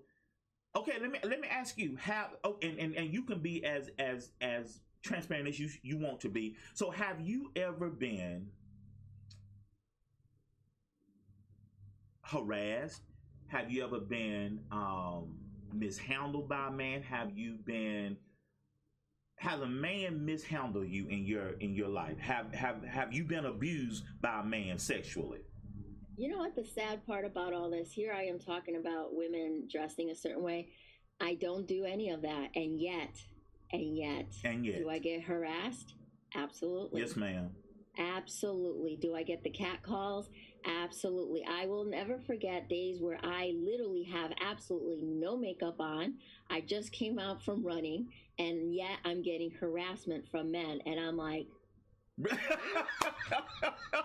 okay, 0.76 0.94
let 1.00 1.12
me 1.12 1.20
let 1.24 1.40
me 1.40 1.48
ask 1.48 1.78
you 1.78 1.96
how 1.98 2.30
oh, 2.44 2.58
and, 2.62 2.78
and, 2.80 2.96
and 2.96 3.14
you 3.14 3.24
can 3.24 3.40
be 3.40 3.64
as 3.64 3.90
as 4.00 4.32
as 4.42 4.80
transparent 5.02 5.48
as 5.48 5.60
you 5.60 5.70
you 5.82 5.98
want 5.98 6.20
to 6.22 6.30
be. 6.30 6.56
So 6.74 6.90
have 6.92 7.22
you 7.22 7.52
ever 7.56 7.90
been 7.90 8.48
harassed? 12.24 13.02
Have 13.48 13.72
you 13.72 13.84
ever 13.84 14.00
been 14.00 14.62
um, 14.72 15.36
mishandled 15.74 16.48
by 16.48 16.68
a 16.68 16.72
man? 16.72 17.02
Have 17.04 17.38
you 17.38 17.58
been 17.66 18.18
has 19.38 19.62
a 19.62 19.68
man 19.68 20.26
mishandled 20.26 20.88
you 20.90 21.08
in 21.08 21.26
your 21.26 21.52
in 21.60 21.74
your 21.74 21.90
life? 21.90 22.20
Have 22.20 22.54
have 22.54 22.84
have 22.84 23.14
you 23.14 23.24
been 23.24 23.46
abused 23.46 24.04
by 24.22 24.42
a 24.42 24.44
man 24.44 24.78
sexually? 24.78 25.40
You 26.18 26.28
know 26.28 26.40
what 26.40 26.56
the 26.56 26.66
sad 26.66 27.06
part 27.08 27.24
about 27.24 27.54
all 27.54 27.70
this? 27.70 27.94
Here 27.94 28.14
I 28.14 28.24
am 28.24 28.40
talking 28.40 28.76
about 28.76 29.16
women 29.16 29.70
dressing 29.72 30.10
a 30.10 30.16
certain 30.16 30.44
way. 30.44 30.68
I 31.22 31.36
don't 31.36 31.66
do 31.66 31.86
any 31.86 32.10
of 32.10 32.22
that, 32.24 32.50
and 32.56 32.80
yet 32.80 33.16
and 33.72 33.98
yet, 33.98 34.34
and 34.44 34.66
yet, 34.66 34.78
do 34.78 34.90
I 34.90 35.00
get 35.00 35.24
harassed? 35.24 35.96
Absolutely. 36.36 37.02
Yes, 37.02 37.16
ma'am. 37.16 37.50
Absolutely. 37.98 38.98
Do 39.02 39.16
I 39.16 39.24
get 39.24 39.44
the 39.44 39.50
cat 39.50 39.84
calls? 39.84 40.30
Absolutely. 40.66 41.44
I 41.50 41.66
will 41.66 41.86
never 41.86 42.20
forget 42.20 42.70
days 42.70 43.02
where 43.02 43.20
I 43.24 43.54
literally 43.58 44.04
have 44.04 44.32
absolutely 44.42 45.02
no 45.02 45.38
makeup 45.38 45.80
on. 45.80 46.16
I 46.50 46.62
just 46.62 46.92
came 46.92 47.20
out 47.20 47.44
from 47.44 47.66
running, 47.66 48.08
and 48.38 48.74
yet 48.74 49.00
I'm 49.06 49.22
getting 49.22 49.52
harassment 49.52 50.30
from 50.30 50.52
men. 50.52 50.80
And 50.86 51.00
I'm 51.00 51.18
like, 51.18 51.48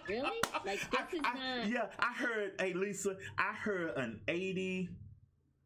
really? 0.09 0.31
Like, 0.65 0.81
this 0.91 1.01
I, 1.01 1.17
is 1.17 1.23
I, 1.25 1.59
not. 1.59 1.69
Yeah, 1.69 1.87
I 1.99 2.13
heard, 2.13 2.53
hey, 2.59 2.73
Lisa, 2.73 3.17
I 3.39 3.53
heard 3.53 3.97
an 3.97 4.21
80 4.29 4.89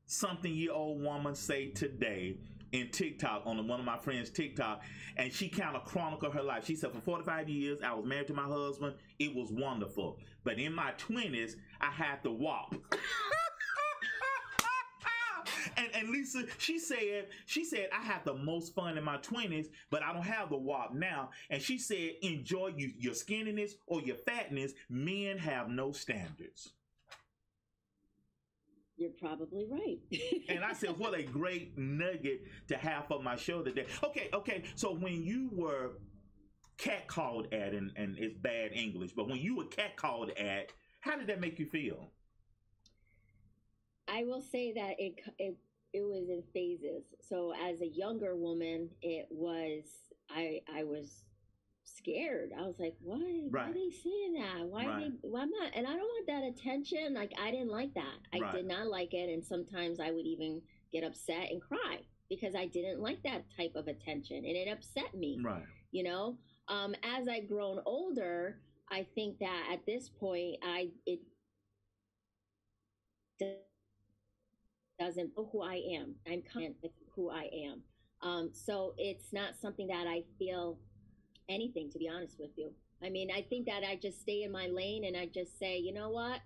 something 0.06 0.52
year 0.52 0.72
old 0.72 1.02
woman 1.02 1.34
say 1.34 1.68
today 1.68 2.38
in 2.72 2.90
TikTok 2.90 3.42
on 3.46 3.66
one 3.66 3.80
of 3.80 3.86
my 3.86 3.98
friends' 3.98 4.30
TikTok, 4.30 4.82
and 5.16 5.32
she 5.32 5.48
kind 5.48 5.76
of 5.76 5.84
chronicled 5.84 6.34
her 6.34 6.42
life. 6.42 6.66
She 6.66 6.76
said, 6.76 6.92
"For 6.92 7.00
45 7.00 7.48
years, 7.48 7.80
I 7.82 7.94
was 7.94 8.04
married 8.04 8.26
to 8.28 8.34
my 8.34 8.44
husband. 8.44 8.94
It 9.18 9.34
was 9.34 9.50
wonderful, 9.50 10.18
but 10.44 10.58
in 10.58 10.74
my 10.74 10.92
20s, 10.92 11.56
I 11.80 11.90
had 11.90 12.22
to 12.24 12.30
walk." 12.30 12.74
and, 15.76 15.88
and 15.94 16.10
Lisa, 16.10 16.44
she 16.58 16.78
said, 16.78 17.28
she 17.46 17.64
said, 17.64 17.88
I 17.92 18.02
had 18.02 18.24
the 18.24 18.34
most 18.34 18.74
fun 18.74 18.98
in 18.98 19.04
my 19.04 19.18
20s, 19.18 19.66
but 19.90 20.02
I 20.02 20.12
don't 20.12 20.22
have 20.22 20.50
the 20.50 20.56
walk 20.56 20.94
now. 20.94 21.30
And 21.50 21.62
she 21.62 21.78
said, 21.78 22.12
enjoy 22.22 22.72
you, 22.76 22.92
your 22.98 23.14
skinniness 23.14 23.72
or 23.86 24.00
your 24.02 24.16
fatness. 24.16 24.72
Men 24.88 25.38
have 25.38 25.68
no 25.68 25.92
standards. 25.92 26.72
You're 28.98 29.10
probably 29.18 29.66
right. 29.70 29.98
and 30.48 30.64
I 30.64 30.72
said, 30.72 30.98
what 30.98 31.18
a 31.18 31.22
great 31.22 31.78
nugget 31.78 32.42
to 32.68 32.76
have 32.76 33.06
for 33.06 33.22
my 33.22 33.36
show 33.36 33.62
today. 33.62 33.86
Okay, 34.02 34.28
okay. 34.34 34.64
So 34.74 34.92
when 34.92 35.22
you 35.22 35.50
were 35.52 35.92
catcalled 36.78 37.52
at, 37.54 37.74
and, 37.74 37.92
and 37.96 38.18
it's 38.18 38.36
bad 38.36 38.72
English, 38.72 39.12
but 39.12 39.28
when 39.28 39.38
you 39.38 39.56
were 39.56 39.66
catcalled 39.66 40.30
at, 40.40 40.72
how 41.00 41.16
did 41.16 41.28
that 41.28 41.40
make 41.40 41.60
you 41.60 41.66
feel? 41.66 42.10
I 44.08 44.24
will 44.24 44.42
say 44.42 44.72
that 44.72 44.94
it, 44.98 45.20
it 45.38 45.56
it 45.92 46.02
was 46.02 46.28
in 46.28 46.42
phases. 46.52 47.14
So 47.20 47.52
as 47.54 47.80
a 47.80 47.86
younger 47.86 48.36
woman, 48.36 48.90
it 49.02 49.26
was 49.30 49.84
I 50.30 50.60
I 50.74 50.84
was 50.84 51.24
scared. 51.96 52.50
I 52.56 52.62
was 52.62 52.76
like, 52.78 52.94
why, 53.02 53.18
right. 53.50 53.66
why 53.66 53.70
are 53.70 53.74
they 53.74 53.90
saying 53.90 54.34
that? 54.34 54.66
Why 54.66 54.86
right. 54.86 55.00
they, 55.22 55.28
why 55.28 55.42
am 55.42 55.50
I? 55.62 55.70
And 55.74 55.86
I 55.86 55.90
don't 55.90 56.00
want 56.00 56.26
that 56.26 56.44
attention. 56.44 57.14
Like, 57.14 57.32
I 57.40 57.50
didn't 57.50 57.70
like 57.70 57.94
that. 57.94 58.16
I 58.34 58.38
right. 58.38 58.54
did 58.54 58.66
not 58.66 58.88
like 58.88 59.14
it. 59.14 59.30
And 59.32 59.44
sometimes 59.44 60.00
I 60.00 60.10
would 60.10 60.26
even 60.26 60.62
get 60.92 61.04
upset 61.04 61.50
and 61.50 61.60
cry 61.60 62.00
because 62.28 62.54
I 62.54 62.66
didn't 62.66 63.00
like 63.00 63.22
that 63.22 63.44
type 63.56 63.72
of 63.74 63.88
attention 63.88 64.36
and 64.36 64.56
it 64.56 64.68
upset 64.68 65.14
me. 65.14 65.40
Right. 65.42 65.62
You 65.90 66.04
know, 66.04 66.36
um, 66.68 66.94
as 67.02 67.28
I 67.28 67.40
grown 67.40 67.80
older, 67.86 68.58
I 68.90 69.06
think 69.14 69.38
that 69.38 69.70
at 69.72 69.86
this 69.86 70.08
point, 70.08 70.56
I, 70.62 70.88
it 71.06 71.20
doesn't 74.98 75.30
know 75.36 75.48
who 75.52 75.62
I 75.62 75.82
am. 75.96 76.14
I'm 76.30 76.42
confident 76.42 76.76
with 76.82 76.92
who 77.14 77.30
I 77.30 77.48
am. 77.66 77.82
Um, 78.20 78.50
so 78.52 78.94
it's 78.98 79.32
not 79.32 79.54
something 79.60 79.86
that 79.88 80.06
I 80.08 80.24
feel 80.38 80.78
anything, 81.48 81.90
to 81.90 81.98
be 81.98 82.08
honest 82.08 82.38
with 82.38 82.50
you. 82.56 82.70
I 83.02 83.10
mean, 83.10 83.30
I 83.30 83.42
think 83.42 83.66
that 83.66 83.82
I 83.88 83.96
just 83.96 84.20
stay 84.20 84.42
in 84.42 84.52
my 84.52 84.66
lane 84.66 85.04
and 85.04 85.16
I 85.16 85.26
just 85.26 85.58
say, 85.58 85.78
you 85.78 85.92
know 85.92 86.10
what? 86.10 86.40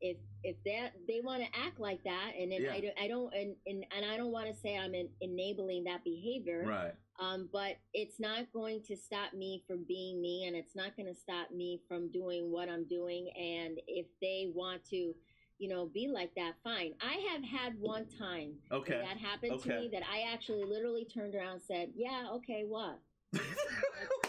If 0.00 0.16
if 0.42 0.56
that 0.64 0.94
they 1.06 1.20
want 1.22 1.42
to 1.42 1.48
act 1.56 1.78
like 1.78 2.02
that, 2.02 2.32
and 2.36 2.50
then 2.50 2.62
yeah. 2.62 2.72
I, 2.72 2.80
don't, 2.80 2.98
I 3.04 3.06
don't 3.08 3.34
and, 3.34 3.54
and, 3.66 3.84
and 3.96 4.04
I 4.04 4.16
don't 4.16 4.32
want 4.32 4.48
to 4.48 4.60
say 4.60 4.76
I'm 4.76 4.94
in, 4.94 5.08
enabling 5.20 5.84
that 5.84 6.02
behavior, 6.02 6.64
right? 6.66 6.94
Um, 7.20 7.48
but 7.52 7.76
it's 7.94 8.18
not 8.18 8.52
going 8.52 8.82
to 8.88 8.96
stop 8.96 9.32
me 9.32 9.62
from 9.66 9.84
being 9.86 10.20
me, 10.20 10.46
and 10.46 10.56
it's 10.56 10.74
not 10.74 10.96
going 10.96 11.06
to 11.06 11.14
stop 11.14 11.52
me 11.52 11.80
from 11.86 12.10
doing 12.10 12.50
what 12.50 12.68
I'm 12.68 12.84
doing. 12.88 13.30
And 13.36 13.78
if 13.86 14.06
they 14.20 14.50
want 14.52 14.84
to, 14.86 15.14
you 15.58 15.68
know, 15.68 15.86
be 15.86 16.08
like 16.12 16.34
that, 16.34 16.54
fine. 16.64 16.94
I 17.00 17.24
have 17.32 17.44
had 17.44 17.78
one 17.78 18.06
time 18.18 18.54
okay. 18.72 19.00
that 19.04 19.18
happened 19.18 19.52
okay. 19.52 19.70
to 19.70 19.80
me 19.80 19.90
that 19.92 20.02
I 20.02 20.32
actually 20.32 20.64
literally 20.64 21.04
turned 21.04 21.36
around 21.36 21.52
and 21.52 21.62
said, 21.62 21.90
"Yeah, 21.94 22.26
okay, 22.32 22.64
what?" 22.66 22.98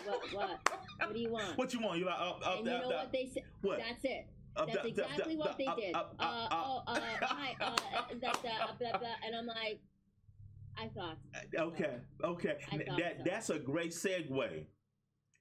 what, 0.05 0.33
what? 0.33 0.69
What 0.99 1.13
do 1.13 1.19
you 1.19 1.31
want? 1.31 1.57
What 1.57 1.73
you 1.73 1.79
want? 1.81 1.99
You 1.99 2.05
like 2.05 2.19
up, 2.19 2.41
up, 2.45 2.57
and 2.59 2.67
you 2.67 2.73
up, 2.73 2.81
know 2.81 2.89
up, 2.89 2.95
what 2.95 3.11
they 3.11 3.29
said? 3.33 3.43
What? 3.61 3.79
That's 3.79 4.03
it. 4.03 4.27
up, 4.55 4.67
That's 4.71 4.85
exactly 4.85 5.35
what 5.37 5.57
they 5.57 5.67
did. 5.77 5.95
Uh, 5.95 6.03
oh, 6.19 6.81
uh, 6.87 6.99
hi, 7.21 7.55
uh, 7.61 7.75
da, 8.21 8.31
da, 8.31 8.73
blah, 8.79 8.97
blah, 8.97 9.09
and 9.25 9.35
I'm 9.35 9.47
like, 9.47 9.79
I 10.77 10.87
thought. 10.87 11.17
Okay, 11.55 11.95
okay. 12.23 12.57
Thought 12.69 12.97
That 12.97 13.17
so. 13.17 13.23
that's 13.25 13.49
a 13.49 13.59
great 13.59 13.91
segue. 13.91 14.65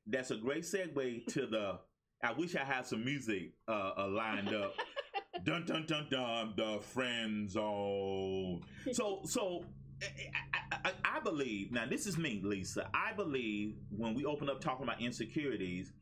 That's 0.07 0.31
a 0.31 0.37
great 0.37 0.65
segue 0.65 1.27
to 1.33 1.47
the. 1.47 1.79
I 2.23 2.33
wish 2.33 2.55
I 2.55 2.65
had 2.65 2.87
some 2.87 3.05
music 3.05 3.53
uh, 3.67 3.93
uh, 3.99 4.09
lined 4.09 4.55
up. 4.55 4.75
dun 5.45 5.65
dun 5.65 5.87
dun 5.87 6.07
dun. 6.11 6.55
The 6.57 6.81
friend 6.81 7.51
zone. 7.51 8.63
So 8.93 9.21
so. 9.25 9.65
I, 10.03 10.77
I, 10.85 10.93
I 11.17 11.21
believe 11.21 11.73
now. 11.73 11.87
This 11.87 12.07
is 12.07 12.19
me, 12.19 12.41
Lisa. 12.45 12.89
I 12.95 13.13
believe 13.13 13.77
when 13.91 14.15
we 14.15 14.25
open 14.25 14.49
up 14.49 14.61
talking 14.61 14.85
about 14.85 15.01
insecurities, 15.01 15.93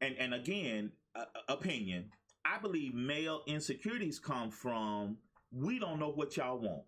and 0.00 0.16
and 0.18 0.34
again, 0.34 0.92
uh, 1.14 1.24
opinion. 1.48 2.10
I 2.44 2.58
believe 2.58 2.94
male 2.94 3.42
insecurities 3.48 4.20
come 4.20 4.50
from 4.50 5.18
we 5.52 5.78
don't 5.78 5.98
know 5.98 6.10
what 6.10 6.36
y'all 6.36 6.58
want. 6.58 6.82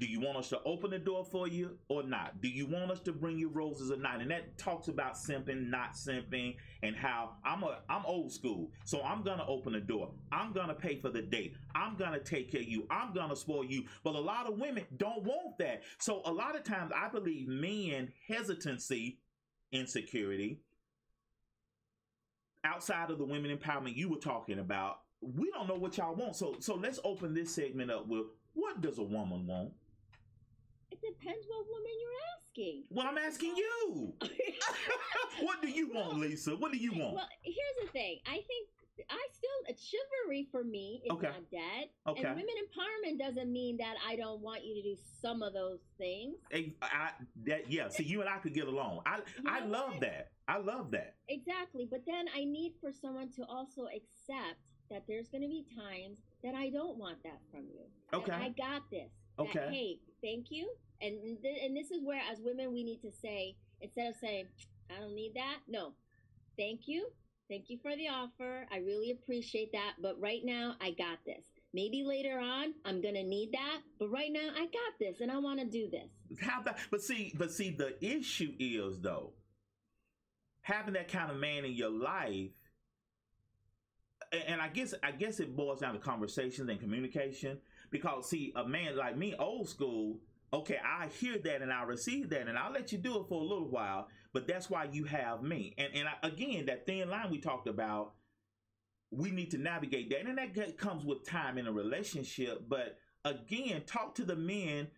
Do 0.00 0.06
you 0.06 0.18
want 0.18 0.38
us 0.38 0.48
to 0.48 0.62
open 0.64 0.92
the 0.92 0.98
door 0.98 1.26
for 1.26 1.46
you 1.46 1.76
or 1.88 2.02
not? 2.02 2.40
Do 2.40 2.48
you 2.48 2.64
want 2.64 2.90
us 2.90 3.00
to 3.00 3.12
bring 3.12 3.38
you 3.38 3.50
roses 3.50 3.90
or 3.90 3.98
not? 3.98 4.22
And 4.22 4.30
that 4.30 4.56
talks 4.56 4.88
about 4.88 5.12
simping, 5.12 5.68
not 5.68 5.92
simping, 5.92 6.56
and 6.82 6.96
how 6.96 7.32
I'm 7.44 7.62
a 7.62 7.80
I'm 7.90 8.06
old 8.06 8.32
school. 8.32 8.70
So 8.86 9.02
I'm 9.02 9.22
gonna 9.22 9.44
open 9.46 9.74
the 9.74 9.80
door. 9.80 10.10
I'm 10.32 10.54
gonna 10.54 10.72
pay 10.72 10.98
for 10.98 11.10
the 11.10 11.20
date. 11.20 11.54
I'm 11.74 11.96
gonna 11.96 12.18
take 12.18 12.50
care 12.50 12.62
of 12.62 12.66
you. 12.66 12.86
I'm 12.90 13.12
gonna 13.12 13.36
spoil 13.36 13.62
you. 13.62 13.84
But 14.02 14.14
a 14.14 14.20
lot 14.20 14.50
of 14.50 14.58
women 14.58 14.86
don't 14.96 15.22
want 15.22 15.58
that. 15.58 15.82
So 15.98 16.22
a 16.24 16.32
lot 16.32 16.56
of 16.56 16.64
times 16.64 16.92
I 16.96 17.10
believe 17.10 17.46
men 17.46 18.10
hesitancy, 18.26 19.18
insecurity, 19.70 20.62
outside 22.64 23.10
of 23.10 23.18
the 23.18 23.24
women 23.26 23.54
empowerment 23.54 23.96
you 23.96 24.08
were 24.08 24.16
talking 24.16 24.60
about, 24.60 25.00
we 25.20 25.50
don't 25.50 25.68
know 25.68 25.76
what 25.76 25.98
y'all 25.98 26.14
want. 26.14 26.36
So 26.36 26.56
so 26.58 26.74
let's 26.74 27.00
open 27.04 27.34
this 27.34 27.54
segment 27.54 27.90
up 27.90 28.08
with 28.08 28.24
what 28.54 28.80
does 28.80 28.96
a 28.96 29.02
woman 29.02 29.46
want? 29.46 29.72
Depends 31.02 31.46
what 31.48 31.66
woman 31.66 31.92
you're 32.00 32.20
asking. 32.38 32.84
Well, 32.90 33.06
I'm 33.06 33.18
asking 33.18 33.54
you. 33.56 34.12
what 35.42 35.62
do 35.62 35.68
you 35.68 35.90
want, 35.92 36.18
Lisa? 36.18 36.56
What 36.56 36.72
do 36.72 36.78
you 36.78 36.92
want? 36.92 37.14
Well, 37.14 37.28
here's 37.42 37.86
the 37.86 37.90
thing. 37.92 38.18
I 38.26 38.34
think 38.34 38.68
I 39.08 39.18
still 39.32 39.50
it's 39.68 39.82
chivalry 39.82 40.46
for 40.52 40.62
me 40.62 41.00
is 41.06 41.12
Okay. 41.12 41.28
not 41.28 41.50
dead. 41.50 41.88
Okay. 42.06 42.20
And 42.22 42.36
women 42.36 42.54
empowerment 42.68 43.18
doesn't 43.18 43.50
mean 43.50 43.78
that 43.78 43.94
I 44.06 44.16
don't 44.16 44.40
want 44.42 44.64
you 44.64 44.74
to 44.74 44.82
do 44.82 44.94
some 45.22 45.42
of 45.42 45.54
those 45.54 45.78
things. 45.96 46.34
Hey, 46.50 46.74
I, 46.82 47.10
that 47.46 47.70
yeah. 47.70 47.88
See, 47.88 48.04
you 48.04 48.20
and 48.20 48.28
I 48.28 48.36
could 48.38 48.52
get 48.52 48.66
along. 48.68 49.00
I 49.06 49.16
You 49.42 49.44
I 49.48 49.64
love 49.64 49.92
what? 49.92 50.00
that. 50.02 50.32
I 50.48 50.58
love 50.58 50.90
that. 50.90 51.14
Exactly. 51.28 51.88
But 51.90 52.02
then 52.06 52.26
I 52.36 52.44
need 52.44 52.74
for 52.80 52.90
someone 52.92 53.30
to 53.36 53.44
also 53.48 53.86
accept 53.86 54.58
that 54.90 55.04
there's 55.08 55.28
going 55.28 55.42
to 55.42 55.48
be 55.48 55.64
times 55.74 56.18
that 56.42 56.54
I 56.54 56.68
don't 56.68 56.98
want 56.98 57.22
that 57.22 57.38
from 57.50 57.62
you. 57.72 57.84
That 58.10 58.18
Okay. 58.18 58.32
I 58.32 58.48
got 58.50 58.82
this. 58.90 59.08
That, 59.38 59.44
Okay. 59.44 59.68
hey, 59.70 59.98
thank 60.22 60.50
you. 60.50 60.68
And 61.00 61.42
th- 61.42 61.64
and 61.64 61.76
this 61.76 61.90
is 61.90 62.02
where, 62.04 62.20
as 62.30 62.40
women, 62.40 62.72
we 62.72 62.84
need 62.84 63.00
to 63.02 63.10
say 63.10 63.56
instead 63.80 64.10
of 64.10 64.16
saying, 64.16 64.46
"I 64.90 65.00
don't 65.00 65.14
need 65.14 65.34
that," 65.34 65.60
no, 65.66 65.94
thank 66.56 66.86
you, 66.86 67.10
thank 67.48 67.70
you 67.70 67.78
for 67.78 67.96
the 67.96 68.08
offer. 68.08 68.66
I 68.70 68.78
really 68.78 69.10
appreciate 69.10 69.72
that, 69.72 69.94
but 70.00 70.20
right 70.20 70.44
now 70.44 70.76
I 70.80 70.90
got 70.90 71.24
this. 71.24 71.44
Maybe 71.72 72.02
later 72.02 72.38
on 72.38 72.74
I'm 72.84 73.00
gonna 73.00 73.22
need 73.22 73.52
that, 73.52 73.82
but 73.98 74.10
right 74.10 74.32
now 74.32 74.50
I 74.54 74.66
got 74.66 74.98
this, 74.98 75.20
and 75.20 75.30
I 75.30 75.38
want 75.38 75.60
to 75.60 75.66
do 75.66 75.88
this. 75.88 76.38
How 76.40 76.60
about? 76.60 76.76
But 76.90 77.02
see, 77.02 77.32
but 77.36 77.52
see, 77.52 77.70
the 77.70 77.96
issue 78.04 78.54
is 78.58 79.00
though 79.00 79.32
having 80.62 80.94
that 80.94 81.08
kind 81.08 81.30
of 81.30 81.36
man 81.36 81.64
in 81.64 81.72
your 81.72 81.90
life. 81.90 82.50
And 84.32 84.60
I 84.60 84.68
guess 84.68 84.94
I 85.02 85.10
guess 85.10 85.40
it 85.40 85.56
boils 85.56 85.80
down 85.80 85.94
to 85.94 85.98
conversations 85.98 86.68
and 86.68 86.78
communication. 86.78 87.58
Because 87.90 88.28
see, 88.28 88.52
a 88.54 88.64
man 88.64 88.96
like 88.96 89.16
me, 89.16 89.34
old 89.36 89.68
school, 89.68 90.18
okay, 90.52 90.78
I 90.84 91.06
hear 91.18 91.38
that 91.38 91.62
and 91.62 91.72
I 91.72 91.82
receive 91.82 92.30
that, 92.30 92.48
and 92.48 92.58
I'll 92.58 92.72
let 92.72 92.92
you 92.92 92.98
do 92.98 93.20
it 93.20 93.28
for 93.28 93.40
a 93.40 93.44
little 93.44 93.68
while. 93.68 94.08
But 94.32 94.46
that's 94.46 94.70
why 94.70 94.88
you 94.92 95.04
have 95.04 95.42
me. 95.42 95.74
And 95.78 95.94
and 95.94 96.08
I, 96.08 96.26
again, 96.26 96.66
that 96.66 96.86
thin 96.86 97.10
line 97.10 97.30
we 97.30 97.38
talked 97.38 97.68
about, 97.68 98.14
we 99.10 99.30
need 99.30 99.50
to 99.52 99.58
navigate 99.58 100.10
that, 100.10 100.26
and 100.26 100.38
that 100.38 100.78
comes 100.78 101.04
with 101.04 101.26
time 101.26 101.58
in 101.58 101.66
a 101.66 101.72
relationship. 101.72 102.68
But 102.68 102.98
again, 103.24 103.82
talk 103.86 104.14
to 104.16 104.24
the 104.24 104.36
men 104.36 104.88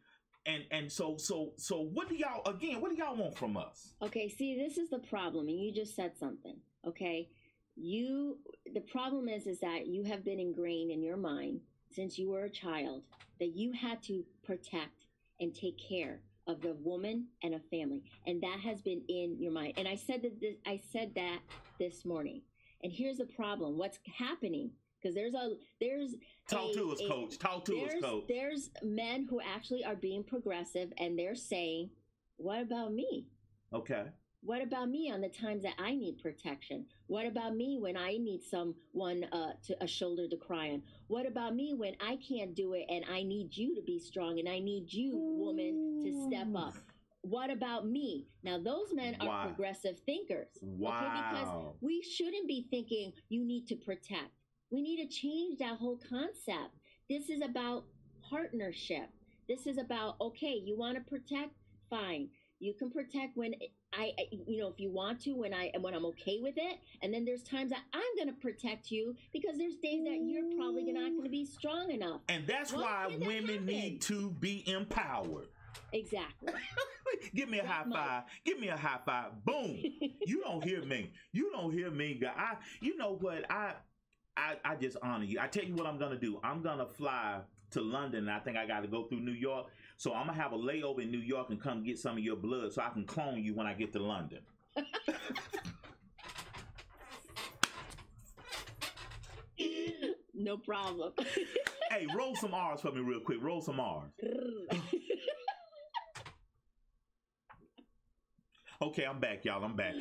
and 0.46 0.64
and 0.70 0.90
so 0.90 1.16
so 1.16 1.52
so 1.56 1.80
what 1.80 2.08
do 2.08 2.16
y'all 2.16 2.42
again 2.52 2.80
what 2.80 2.90
do 2.90 2.96
y'all 2.96 3.16
want 3.16 3.36
from 3.36 3.56
us 3.56 3.94
Okay, 4.02 4.28
see, 4.28 4.56
this 4.56 4.76
is 4.76 4.90
the 4.90 4.98
problem, 4.98 5.48
and 5.48 5.58
you 5.58 5.72
just 5.72 5.94
said 5.94 6.16
something. 6.18 6.56
Okay, 6.86 7.28
you 7.76 8.38
the 8.74 8.80
problem 8.80 9.28
is 9.28 9.46
is 9.46 9.60
that 9.60 9.86
you 9.86 10.04
have 10.04 10.24
been 10.24 10.40
ingrained 10.40 10.90
in 10.90 11.02
your 11.02 11.16
mind 11.16 11.60
since 11.90 12.18
you 12.18 12.30
were 12.30 12.44
a 12.44 12.50
child 12.50 13.02
that 13.38 13.54
you 13.56 13.72
had 13.72 14.02
to 14.02 14.24
protect 14.42 15.01
and 15.42 15.54
take 15.54 15.76
care 15.78 16.20
of 16.46 16.60
the 16.62 16.74
woman 16.82 17.26
and 17.42 17.54
a 17.54 17.60
family, 17.70 18.02
and 18.26 18.42
that 18.42 18.58
has 18.64 18.80
been 18.80 19.02
in 19.08 19.36
your 19.38 19.52
mind. 19.52 19.74
And 19.76 19.86
I 19.86 19.96
said 19.96 20.22
that 20.22 20.40
this, 20.40 20.54
I 20.66 20.80
said 20.92 21.12
that 21.16 21.40
this 21.78 22.04
morning. 22.04 22.40
And 22.82 22.92
here's 22.92 23.18
the 23.18 23.26
problem: 23.26 23.76
what's 23.76 23.98
happening? 24.16 24.70
Because 25.02 25.14
there's 25.14 25.34
a 25.34 25.50
there's 25.80 26.14
talk 26.48 26.70
a- 26.70 26.74
to 26.74 26.92
us 26.92 27.00
a- 27.00 27.08
coach 27.08 27.38
talk 27.38 27.64
to 27.66 27.76
us 27.84 27.92
coach 28.00 28.24
there's 28.28 28.70
men 28.82 29.26
who 29.28 29.40
actually 29.40 29.84
are 29.84 29.96
being 29.96 30.22
progressive 30.24 30.92
and 30.98 31.18
they're 31.18 31.34
saying, 31.34 31.90
What 32.36 32.62
about 32.62 32.92
me? 32.92 33.26
okay 33.74 34.04
What 34.44 34.60
about 34.60 34.90
me 34.90 35.08
on 35.12 35.20
the 35.20 35.28
times 35.28 35.62
that 35.62 35.74
I 35.78 35.94
need 35.94 36.18
protection? 36.18 36.86
What 37.06 37.26
about 37.26 37.54
me 37.54 37.78
when 37.80 37.96
I 37.96 38.16
need 38.16 38.42
someone 38.42 39.24
uh, 39.32 39.52
to 39.66 39.76
a 39.80 39.86
shoulder 39.86 40.26
to 40.28 40.36
cry 40.36 40.70
on? 40.70 40.82
What 41.06 41.26
about 41.26 41.54
me 41.54 41.74
when 41.74 41.94
I 42.00 42.16
can't 42.28 42.52
do 42.54 42.72
it 42.74 42.86
and 42.88 43.04
I 43.08 43.22
need 43.22 43.56
you 43.56 43.76
to 43.76 43.82
be 43.82 44.00
strong 44.00 44.40
and 44.40 44.48
I 44.48 44.58
need 44.58 44.92
you, 44.92 45.12
woman, 45.14 46.00
to 46.02 46.12
step 46.26 46.48
up? 46.56 46.74
What 47.20 47.50
about 47.50 47.86
me? 47.86 48.26
Now, 48.42 48.58
those 48.58 48.92
men 48.92 49.16
are 49.20 49.28
Wow. 49.28 49.44
progressive 49.46 50.00
thinkers. 50.00 50.48
Okay, 50.60 51.22
because 51.22 51.76
we 51.80 52.02
shouldn't 52.02 52.48
be 52.48 52.66
thinking 52.68 53.12
you 53.28 53.44
need 53.44 53.68
to 53.68 53.76
protect. 53.76 54.32
We 54.72 54.82
need 54.82 55.08
to 55.08 55.14
change 55.14 55.58
that 55.58 55.78
whole 55.78 55.98
concept. 55.98 56.74
This 57.08 57.30
is 57.30 57.42
about 57.42 57.84
partnership. 58.28 59.08
This 59.48 59.68
is 59.68 59.78
about 59.78 60.16
okay, 60.20 60.54
you 60.56 60.76
want 60.76 60.96
to 60.96 61.04
protect, 61.04 61.54
fine. 61.88 62.28
You 62.58 62.74
can 62.74 62.90
protect 62.90 63.36
when 63.36 63.54
I, 63.92 64.12
I- 64.18 64.28
you 64.46 64.58
know, 64.60 64.68
if 64.68 64.78
you 64.80 64.90
want 64.90 65.20
to, 65.22 65.32
when 65.32 65.52
I 65.54 65.70
when 65.80 65.94
I'm 65.94 66.06
okay 66.06 66.38
with 66.42 66.54
it. 66.56 66.78
And 67.02 67.12
then 67.12 67.24
there's 67.24 67.42
times 67.42 67.70
that 67.70 67.80
I'm 67.92 68.02
going 68.16 68.28
to 68.34 68.40
protect 68.40 68.90
you 68.90 69.14
because 69.32 69.56
there's 69.58 69.74
days 69.76 70.04
that 70.04 70.18
you're 70.22 70.56
probably 70.56 70.90
not 70.92 71.10
going 71.10 71.24
to 71.24 71.28
be 71.30 71.44
strong 71.44 71.90
enough. 71.90 72.20
and 72.28 72.46
that's 72.46 72.72
Why 72.72 72.80
why 72.82 73.06
that 73.10 73.26
women 73.26 73.46
happen? 73.48 73.66
need 73.66 74.00
to 74.02 74.30
be 74.30 74.62
empowered 74.68 75.48
Exactly. 75.92 76.52
give 77.34 77.48
me 77.48 77.58
a 77.58 77.66
high 77.66 77.84
five 77.90 78.22
give 78.44 78.58
me 78.58 78.68
a 78.68 78.76
high 78.76 78.98
five 79.04 79.44
boom 79.44 79.76
you 80.26 80.42
don't 80.44 80.62
hear 80.64 80.82
me 80.84 81.10
you 81.32 81.50
don't 81.52 81.72
hear 81.72 81.90
me 81.90 82.14
guy 82.14 82.32
i 82.36 82.56
you 82.80 82.96
know 82.96 83.16
what 83.20 83.50
i 83.50 83.72
I, 84.34 84.56
I 84.64 84.76
just 84.76 84.96
honor 85.02 85.24
you. 85.24 85.38
I 85.40 85.46
tell 85.46 85.62
you 85.62 85.74
what 85.74 85.86
I'm 85.86 85.98
gonna 85.98 86.18
do. 86.18 86.40
I'm 86.42 86.62
gonna 86.62 86.86
fly 86.86 87.40
to 87.72 87.82
London. 87.82 88.30
I 88.30 88.38
think 88.38 88.56
I 88.56 88.66
got 88.66 88.80
to 88.80 88.88
go 88.88 89.04
through 89.04 89.20
New 89.20 89.32
York. 89.32 89.66
So 90.02 90.12
I'm 90.12 90.26
gonna 90.26 90.36
have 90.36 90.52
a 90.52 90.58
layover 90.58 91.00
in 91.00 91.12
New 91.12 91.20
York 91.20 91.50
and 91.50 91.62
come 91.62 91.84
get 91.84 91.96
some 91.96 92.16
of 92.16 92.24
your 92.24 92.34
blood, 92.34 92.72
so 92.72 92.82
I 92.82 92.88
can 92.88 93.06
clone 93.06 93.44
you 93.44 93.54
when 93.54 93.68
I 93.68 93.74
get 93.74 93.92
to 93.92 94.00
London. 94.00 94.40
no 100.34 100.56
problem. 100.56 101.12
hey, 101.92 102.08
roll 102.16 102.34
some 102.34 102.52
R's 102.52 102.80
for 102.80 102.90
me 102.90 103.00
real 103.00 103.20
quick. 103.20 103.38
Roll 103.40 103.60
some 103.60 103.78
R's. 103.78 104.10
Okay, 108.82 109.04
I'm 109.04 109.20
back, 109.20 109.44
y'all. 109.44 109.62
I'm 109.62 109.76
back. 109.76 109.94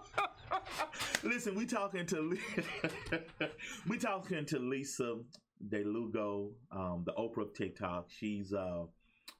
Listen, 1.24 1.56
we 1.56 1.66
talking 1.66 2.06
to 2.06 2.38
we 3.88 3.98
talking 3.98 4.46
to 4.46 4.60
Lisa 4.60 5.16
DeLugo, 5.68 6.50
um, 6.72 7.02
the 7.04 7.12
Oprah 7.12 7.42
of 7.42 7.54
TikTok. 7.54 8.08
She's 8.08 8.52
uh, 8.52 8.84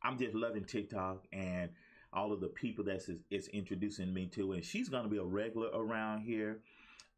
I'm 0.03 0.19
just 0.19 0.35
loving 0.35 0.65
TikTok 0.65 1.25
and 1.33 1.71
all 2.13 2.33
of 2.33 2.41
the 2.41 2.49
people 2.49 2.85
that's 2.85 3.09
is, 3.31 3.49
introducing 3.49 4.13
me 4.13 4.27
to, 4.27 4.53
and 4.53 4.65
she's 4.65 4.89
gonna 4.89 5.09
be 5.09 5.19
a 5.19 5.25
regular 5.25 5.69
around 5.69 6.23
here. 6.23 6.61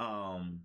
Um, 0.00 0.60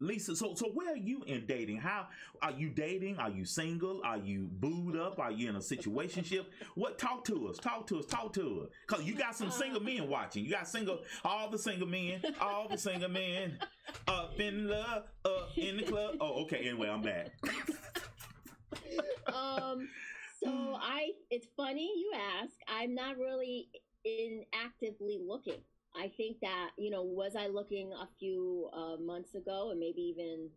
Lisa, 0.00 0.34
so 0.34 0.54
so 0.54 0.68
where 0.74 0.92
are 0.92 0.96
you 0.96 1.22
in 1.24 1.46
dating? 1.46 1.78
How 1.78 2.08
are 2.42 2.50
you 2.52 2.68
dating? 2.70 3.18
Are 3.18 3.30
you 3.30 3.44
single? 3.44 4.00
Are 4.04 4.18
you 4.18 4.48
booed 4.52 4.96
up? 4.96 5.18
Are 5.18 5.30
you 5.30 5.48
in 5.48 5.56
a 5.56 5.60
situationship? 5.60 6.46
What? 6.74 6.98
Talk 6.98 7.24
to 7.26 7.48
us. 7.48 7.58
Talk 7.58 7.86
to 7.88 8.00
us. 8.00 8.06
Talk 8.06 8.32
to 8.34 8.62
us. 8.62 8.68
Cause 8.86 9.04
you 9.04 9.14
got 9.14 9.36
some 9.36 9.50
single 9.50 9.80
men 9.80 10.08
watching. 10.08 10.44
You 10.44 10.50
got 10.50 10.68
single, 10.68 11.00
all 11.24 11.48
the 11.50 11.58
single 11.58 11.86
men, 11.86 12.22
all 12.40 12.68
the 12.68 12.78
single 12.78 13.08
men, 13.08 13.58
up 14.08 14.38
in 14.40 14.68
love, 14.68 15.04
up 15.24 15.50
in 15.56 15.76
the 15.78 15.84
club. 15.84 16.16
Oh, 16.20 16.42
okay. 16.44 16.68
Anyway, 16.68 16.88
I'm 16.88 17.02
back. 17.02 17.32
um 19.28 19.88
so 20.42 20.76
i 20.80 21.10
it's 21.30 21.46
funny 21.56 21.90
you 21.96 22.12
ask 22.42 22.52
i'm 22.68 22.94
not 22.94 23.16
really 23.16 23.68
in 24.04 24.44
actively 24.52 25.18
looking. 25.26 25.60
I 25.96 26.08
think 26.16 26.40
that 26.40 26.70
you 26.76 26.90
know, 26.90 27.02
was 27.02 27.36
I 27.36 27.46
looking 27.46 27.92
a 27.92 28.08
few 28.18 28.70
uh, 28.72 28.96
months 29.00 29.34
ago, 29.34 29.70
and 29.70 29.80
maybe 29.80 30.02
even 30.02 30.50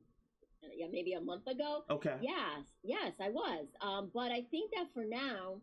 yeah, 0.76 0.88
maybe 0.92 1.14
a 1.14 1.22
month 1.22 1.48
ago? 1.48 1.84
Okay. 1.90 2.16
Yes, 2.22 2.66
yes, 2.84 3.14
I 3.22 3.30
was. 3.30 3.68
Um, 3.82 4.12
but 4.14 4.32
I 4.32 4.42
think 4.50 4.72
that 4.76 4.88
for 4.94 5.06
now, 5.06 5.62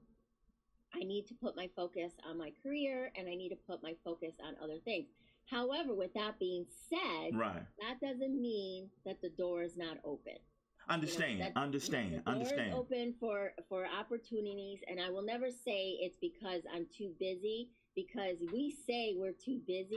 I 0.95 1.01
need 1.01 1.27
to 1.27 1.35
put 1.35 1.57
my 1.57 1.69
focus 1.75 2.13
on 2.29 2.39
my 2.39 2.53
career, 2.63 3.11
and 3.17 3.29
I 3.29 3.35
need 3.35 3.51
to 3.51 3.57
put 3.57 3.83
my 3.83 3.95
focus 4.05 4.35
on 4.45 4.55
other 4.63 4.79
things. 4.85 5.09
However, 5.51 5.95
with 5.95 6.15
that 6.15 6.39
being 6.39 6.67
said, 6.89 7.35
Right. 7.35 7.63
that 7.81 8.01
doesn't 8.01 8.41
mean 8.41 8.91
that 9.05 9.21
the 9.21 9.31
door 9.31 9.63
is 9.63 9.77
not 9.77 9.99
open. 10.05 10.39
Understand. 10.89 11.41
that- 11.41 11.57
understand. 11.57 12.23
The 12.25 12.31
understand. 12.31 12.69
is 12.69 12.75
open 12.75 13.15
for 13.19 13.53
for 13.69 13.87
opportunities, 13.87 14.81
and 14.89 15.01
I 15.01 15.11
will 15.11 15.23
never 15.23 15.51
say 15.51 15.99
it's 16.01 16.17
because 16.19 16.63
I'm 16.73 16.87
too 16.87 17.13
busy. 17.19 17.71
Because 17.95 18.39
we 18.53 18.73
say 18.73 19.15
we're 19.17 19.31
too 19.31 19.61
busy. 19.69 19.97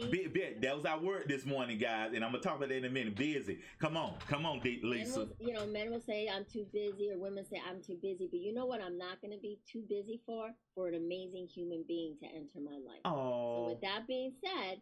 That 0.62 0.76
was 0.76 0.86
our 0.86 1.00
word 1.00 1.28
this 1.28 1.48
morning, 1.48 1.80
guys, 1.80 2.12
and 2.14 2.24
I'm 2.24 2.32
gonna 2.32 2.44
talk 2.44 2.58
about 2.58 2.70
that 2.70 2.78
in 2.78 2.86
a 2.86 2.90
minute. 2.92 3.16
Busy. 3.16 3.60
Come 3.80 3.98
on, 3.98 4.14
come 4.28 4.46
on, 4.46 4.62
Lisa. 4.64 5.22
will, 5.22 5.30
you 5.40 5.52
know, 5.54 5.66
men 5.66 5.90
will 5.90 6.00
say 6.00 6.30
I'm 6.30 6.46
too 6.46 6.68
busy, 6.72 7.10
or 7.12 7.18
women 7.18 7.44
say 7.44 7.60
I'm 7.68 7.82
too 7.82 7.98
busy. 8.00 8.28
But 8.28 8.40
you 8.40 8.54
know 8.54 8.68
what? 8.68 8.84
I'm 8.84 9.00
not 9.00 9.20
going 9.20 9.34
to 9.34 9.40
be 9.40 9.60
too 9.66 9.84
busy 9.90 10.22
for 10.28 10.52
for 10.76 10.88
an 10.88 10.94
amazing 10.94 11.48
human 11.48 11.84
being 11.88 12.16
to 12.20 12.28
enter 12.28 12.60
my 12.64 12.78
life. 12.78 13.02
So 13.04 13.10
Oh, 13.10 13.66
with 13.70 13.82
that 13.82 14.06
being 14.08 14.32
said, 14.46 14.80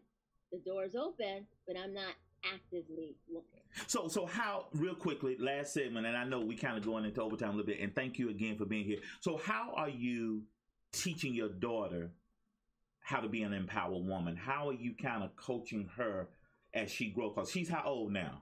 the 0.51 0.59
door's 0.59 0.95
open, 0.95 1.47
but 1.65 1.77
I'm 1.77 1.93
not 1.93 2.15
actively 2.43 3.15
looking. 3.31 3.61
so 3.87 4.07
so 4.07 4.25
how? 4.25 4.67
Real 4.73 4.95
quickly, 4.95 5.37
last 5.39 5.73
segment, 5.73 6.05
and 6.05 6.15
I 6.17 6.23
know 6.25 6.39
we 6.39 6.55
kind 6.55 6.77
of 6.77 6.85
going 6.85 7.05
into 7.05 7.21
overtime 7.21 7.49
a 7.49 7.51
little 7.53 7.65
bit, 7.65 7.79
and 7.79 7.93
thank 7.93 8.19
you 8.19 8.29
again 8.29 8.57
for 8.57 8.65
being 8.65 8.85
here. 8.85 8.99
So 9.21 9.37
how 9.37 9.73
are 9.75 9.89
you 9.89 10.43
teaching 10.91 11.33
your 11.33 11.49
daughter 11.49 12.11
how 12.99 13.19
to 13.19 13.29
be 13.29 13.43
an 13.43 13.53
empowered 13.53 14.05
woman? 14.05 14.35
How 14.35 14.69
are 14.69 14.73
you 14.73 14.93
kind 15.01 15.23
of 15.23 15.35
coaching 15.35 15.89
her 15.97 16.27
as 16.73 16.91
she 16.91 17.09
grows? 17.09 17.33
Cause 17.35 17.51
she's 17.51 17.69
how 17.69 17.83
old 17.85 18.11
now? 18.11 18.41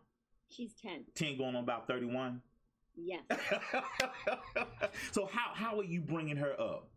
She's 0.49 0.73
ten. 0.81 1.05
Ten, 1.15 1.37
going 1.37 1.55
on 1.55 1.63
about 1.63 1.87
thirty-one. 1.87 2.41
Yes. 2.95 3.23
so 5.11 5.25
how 5.25 5.53
how 5.53 5.79
are 5.79 5.83
you 5.83 6.01
bringing 6.01 6.37
her 6.37 6.59
up? 6.59 6.89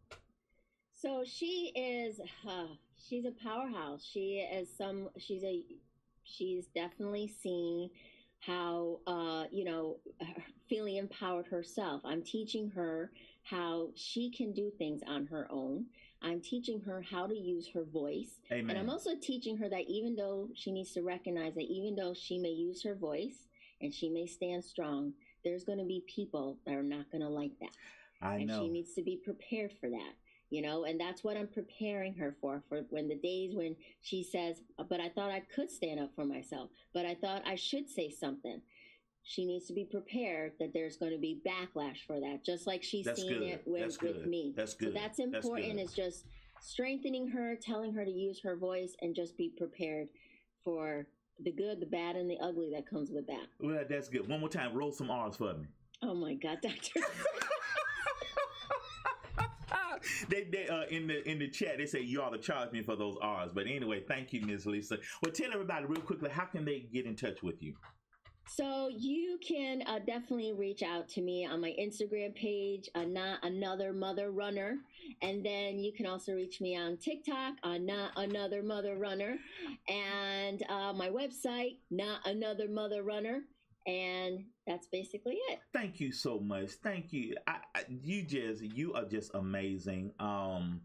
So 0.98 1.24
she 1.26 1.72
is, 1.76 2.20
uh, 2.48 2.66
she's 2.96 3.26
a 3.26 3.32
powerhouse. 3.42 4.02
She 4.02 4.38
is 4.38 4.68
some, 4.76 5.10
she's 5.18 5.44
a, 5.44 5.62
she's 6.26 6.66
definitely 6.74 7.28
seen 7.28 7.90
how, 8.40 9.00
uh, 9.06 9.44
you 9.50 9.64
know, 9.64 9.96
feeling 10.68 10.96
empowered 10.96 11.46
herself. 11.46 12.02
I'm 12.04 12.22
teaching 12.22 12.70
her 12.70 13.10
how 13.44 13.88
she 13.94 14.30
can 14.30 14.52
do 14.52 14.70
things 14.78 15.02
on 15.06 15.26
her 15.26 15.46
own. 15.50 15.86
I'm 16.22 16.40
teaching 16.40 16.80
her 16.80 17.02
how 17.02 17.26
to 17.26 17.34
use 17.34 17.68
her 17.74 17.84
voice. 17.84 18.40
Amen. 18.50 18.70
And 18.70 18.78
I'm 18.78 18.90
also 18.90 19.10
teaching 19.20 19.56
her 19.58 19.68
that 19.68 19.84
even 19.88 20.16
though 20.16 20.48
she 20.54 20.72
needs 20.72 20.92
to 20.92 21.02
recognize 21.02 21.54
that 21.54 21.70
even 21.70 21.94
though 21.94 22.14
she 22.14 22.38
may 22.38 22.48
use 22.50 22.82
her 22.82 22.94
voice 22.94 23.46
and 23.80 23.92
she 23.94 24.08
may 24.08 24.26
stand 24.26 24.64
strong, 24.64 25.12
there's 25.44 25.64
going 25.64 25.78
to 25.78 25.84
be 25.84 26.02
people 26.06 26.58
that 26.66 26.74
are 26.74 26.82
not 26.82 27.10
going 27.12 27.22
to 27.22 27.28
like 27.28 27.52
that 27.60 27.70
I 28.20 28.36
and 28.36 28.46
know. 28.48 28.60
she 28.62 28.68
needs 28.68 28.94
to 28.94 29.02
be 29.02 29.16
prepared 29.16 29.72
for 29.80 29.88
that 29.90 30.12
you 30.50 30.62
know 30.62 30.84
and 30.84 31.00
that's 31.00 31.24
what 31.24 31.36
i'm 31.36 31.48
preparing 31.48 32.14
her 32.14 32.34
for 32.40 32.62
for 32.68 32.82
when 32.90 33.08
the 33.08 33.16
days 33.16 33.54
when 33.54 33.74
she 34.02 34.22
says 34.22 34.62
uh, 34.78 34.84
but 34.88 35.00
i 35.00 35.08
thought 35.08 35.30
i 35.30 35.40
could 35.54 35.70
stand 35.70 35.98
up 36.00 36.10
for 36.14 36.24
myself 36.24 36.70
but 36.94 37.04
i 37.04 37.14
thought 37.14 37.42
i 37.46 37.54
should 37.54 37.88
say 37.88 38.08
something 38.10 38.60
she 39.28 39.44
needs 39.44 39.66
to 39.66 39.72
be 39.72 39.84
prepared 39.84 40.52
that 40.60 40.72
there's 40.72 40.96
going 40.96 41.10
to 41.10 41.18
be 41.18 41.40
backlash 41.44 41.98
for 42.06 42.20
that 42.20 42.44
just 42.44 42.64
like 42.66 42.82
she's 42.84 43.04
That's 43.06 43.20
seen 43.20 43.40
good. 43.40 43.42
it 43.42 43.62
with, 43.66 43.80
That's 43.82 44.00
with 44.00 44.24
me 44.26 44.54
That's 44.56 44.72
so 44.72 44.78
good. 44.78 44.94
that's 44.94 45.18
That's 45.18 45.34
important 45.34 45.74
good. 45.74 45.80
is 45.82 45.92
just 45.92 46.26
strengthening 46.60 47.28
her 47.30 47.56
telling 47.60 47.92
her 47.94 48.04
to 48.04 48.10
use 48.10 48.40
her 48.44 48.54
voice 48.56 48.94
and 49.02 49.16
just 49.16 49.36
be 49.36 49.48
prepared 49.58 50.06
for 50.64 51.06
the 51.42 51.50
good 51.50 51.80
the 51.80 51.86
bad 51.86 52.14
and 52.14 52.30
the 52.30 52.38
ugly 52.40 52.70
that 52.72 52.88
comes 52.88 53.10
with 53.10 53.26
that 53.26 53.46
Well, 53.60 53.84
that's 53.88 54.08
good. 54.08 54.28
One 54.28 54.38
more 54.40 54.48
time, 54.48 54.72
roll 54.74 54.92
some 54.92 55.10
R's 55.10 55.36
for 55.36 55.54
me. 55.54 55.66
oh 56.02 56.14
my 56.14 56.34
god 56.34 56.58
doctor 56.62 57.00
they 60.28 60.44
they 60.44 60.68
uh 60.68 60.84
in 60.90 61.06
the 61.06 61.28
in 61.28 61.38
the 61.38 61.48
chat 61.48 61.78
they 61.78 61.86
say 61.86 62.00
you 62.00 62.22
ought 62.22 62.30
to 62.30 62.38
charge 62.38 62.72
me 62.72 62.82
for 62.82 62.96
those 62.96 63.16
R's. 63.20 63.52
But 63.52 63.66
anyway, 63.66 64.02
thank 64.06 64.32
you, 64.32 64.42
Miss 64.42 64.66
Lisa. 64.66 64.98
Well, 65.22 65.32
tell 65.32 65.52
everybody 65.52 65.86
real 65.86 66.00
quickly 66.00 66.30
how 66.30 66.44
can 66.44 66.64
they 66.64 66.80
get 66.80 67.06
in 67.06 67.16
touch 67.16 67.42
with 67.42 67.62
you? 67.62 67.74
So 68.48 68.88
you 68.88 69.38
can 69.46 69.82
uh, 69.86 69.98
definitely 69.98 70.52
reach 70.52 70.82
out 70.82 71.08
to 71.10 71.20
me 71.20 71.44
on 71.44 71.60
my 71.60 71.74
Instagram 71.80 72.34
page, 72.36 72.88
uh, 72.94 73.02
not 73.02 73.44
another 73.44 73.92
mother 73.92 74.30
runner, 74.30 74.76
and 75.20 75.44
then 75.44 75.80
you 75.80 75.92
can 75.92 76.06
also 76.06 76.32
reach 76.34 76.60
me 76.60 76.76
on 76.76 76.96
TikTok, 76.96 77.54
uh, 77.64 77.76
not 77.78 78.12
another 78.16 78.62
mother 78.62 78.96
runner, 78.96 79.36
and 79.88 80.62
uh, 80.68 80.92
my 80.92 81.08
website, 81.08 81.78
not 81.90 82.20
another 82.24 82.68
mother 82.68 83.02
runner, 83.02 83.42
and 83.86 84.44
that's 84.66 84.86
basically 84.88 85.38
it. 85.50 85.60
Thank 85.72 86.00
you 86.00 86.12
so 86.12 86.40
much. 86.40 86.70
Thank 86.82 87.12
you. 87.12 87.36
I, 87.46 87.56
I, 87.74 87.82
you 87.88 88.22
just 88.22 88.62
you 88.62 88.94
are 88.94 89.04
just 89.04 89.34
amazing. 89.34 90.12
Um, 90.18 90.80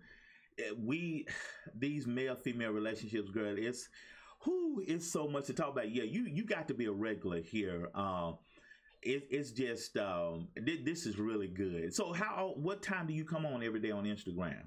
eh, 0.59 0.71
we 0.77 1.27
these 1.75 2.07
male 2.07 2.35
female 2.35 2.71
relationships, 2.71 3.29
girl. 3.29 3.55
It's 3.57 3.89
who 4.41 4.83
is 4.85 5.11
so 5.11 5.27
much 5.27 5.45
to 5.47 5.53
talk 5.53 5.69
about. 5.69 5.91
Yeah, 5.91 6.03
you 6.03 6.25
you 6.25 6.45
got 6.45 6.67
to 6.67 6.73
be 6.73 6.85
a 6.85 6.91
regular 6.91 7.41
here. 7.41 7.89
Um, 7.95 8.37
it, 9.01 9.27
it's 9.31 9.51
just 9.51 9.97
um, 9.97 10.49
thi- 10.63 10.83
this 10.83 11.05
is 11.05 11.17
really 11.17 11.47
good. 11.47 11.93
So 11.93 12.13
how 12.13 12.53
what 12.55 12.83
time 12.83 13.07
do 13.07 13.13
you 13.13 13.25
come 13.25 13.45
on 13.45 13.63
every 13.63 13.79
day 13.79 13.91
on 13.91 14.05
Instagram? 14.05 14.63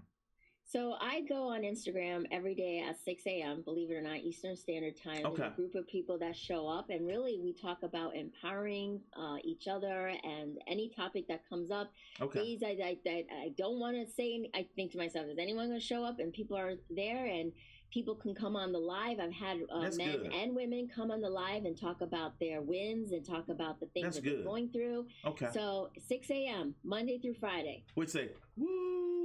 So 0.66 0.94
I 1.00 1.20
go 1.29 1.48
on 1.48 1.61
Instagram 1.62 2.24
every 2.33 2.55
day 2.55 2.85
at 2.88 2.98
6 3.05 3.22
a.m., 3.27 3.62
believe 3.62 3.90
it 3.90 3.94
or 3.94 4.00
not, 4.03 4.16
Eastern 4.16 4.57
Standard 4.57 4.96
Time. 4.96 5.22
There's 5.22 5.27
Okay. 5.35 5.42
a 5.46 5.50
group 5.50 5.74
of 5.74 5.87
people 5.87 6.18
that 6.18 6.35
show 6.35 6.66
up, 6.66 6.90
and 6.90 7.07
really 7.07 7.38
we 7.42 7.53
talk 7.53 7.83
about 7.83 8.16
empowering 8.16 9.00
uh, 9.16 9.37
each 9.44 9.68
other 9.68 10.12
and 10.24 10.59
any 10.66 10.88
topic 10.88 11.29
that 11.29 11.48
comes 11.48 11.70
up. 11.70 11.92
Okay. 12.20 12.57
days 12.57 12.62
I, 12.64 12.70
I, 12.83 12.98
I, 13.09 13.24
I 13.44 13.48
don't 13.57 13.79
want 13.79 13.96
to 13.96 14.11
say, 14.12 14.48
I 14.55 14.66
think 14.74 14.92
to 14.92 14.98
myself, 14.98 15.27
is 15.29 15.38
anyone 15.38 15.68
going 15.68 15.79
to 15.79 15.85
show 15.87 16.03
up? 16.05 16.18
And 16.18 16.33
people 16.33 16.57
are 16.57 16.72
there 16.90 17.27
and 17.27 17.53
people 17.92 18.16
can 18.16 18.35
come 18.35 18.57
on 18.57 18.72
the 18.72 18.79
live. 18.79 19.20
I've 19.20 19.33
had 19.33 19.59
uh, 19.70 19.83
men 19.96 20.22
good. 20.22 20.33
and 20.35 20.57
women 20.57 20.88
come 20.92 21.12
on 21.12 21.20
the 21.20 21.29
live 21.31 21.64
and 21.66 21.79
talk 21.79 22.00
about 22.00 22.40
their 22.40 22.61
wins 22.62 23.12
and 23.12 23.24
talk 23.24 23.48
about 23.48 23.79
the 23.79 23.87
things 23.87 24.05
That's 24.05 24.16
that 24.16 24.24
good. 24.24 24.38
they're 24.38 24.44
going 24.44 24.70
through. 24.70 25.07
Okay. 25.24 25.48
So 25.55 25.90
6 26.09 26.31
a.m., 26.31 26.74
Monday 26.83 27.18
through 27.18 27.35
Friday. 27.35 27.85
Would 27.94 28.11
say 28.11 28.31
woo. 28.57 29.23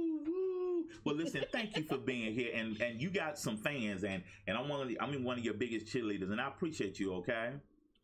Well, 1.04 1.16
listen, 1.16 1.44
thank 1.52 1.76
you 1.76 1.84
for 1.84 1.98
being 1.98 2.34
here, 2.34 2.50
and 2.54 2.80
and 2.80 3.00
you 3.00 3.10
got 3.10 3.38
some 3.38 3.56
fans, 3.56 4.04
and 4.04 4.22
and 4.46 4.56
I'm 4.56 4.68
one 4.68 4.80
of 4.80 4.88
the, 4.88 5.00
I'm 5.00 5.24
one 5.24 5.38
of 5.38 5.44
your 5.44 5.54
biggest 5.54 5.86
cheerleaders, 5.86 6.30
and 6.30 6.40
I 6.40 6.48
appreciate 6.48 6.98
you. 6.98 7.14
Okay. 7.14 7.52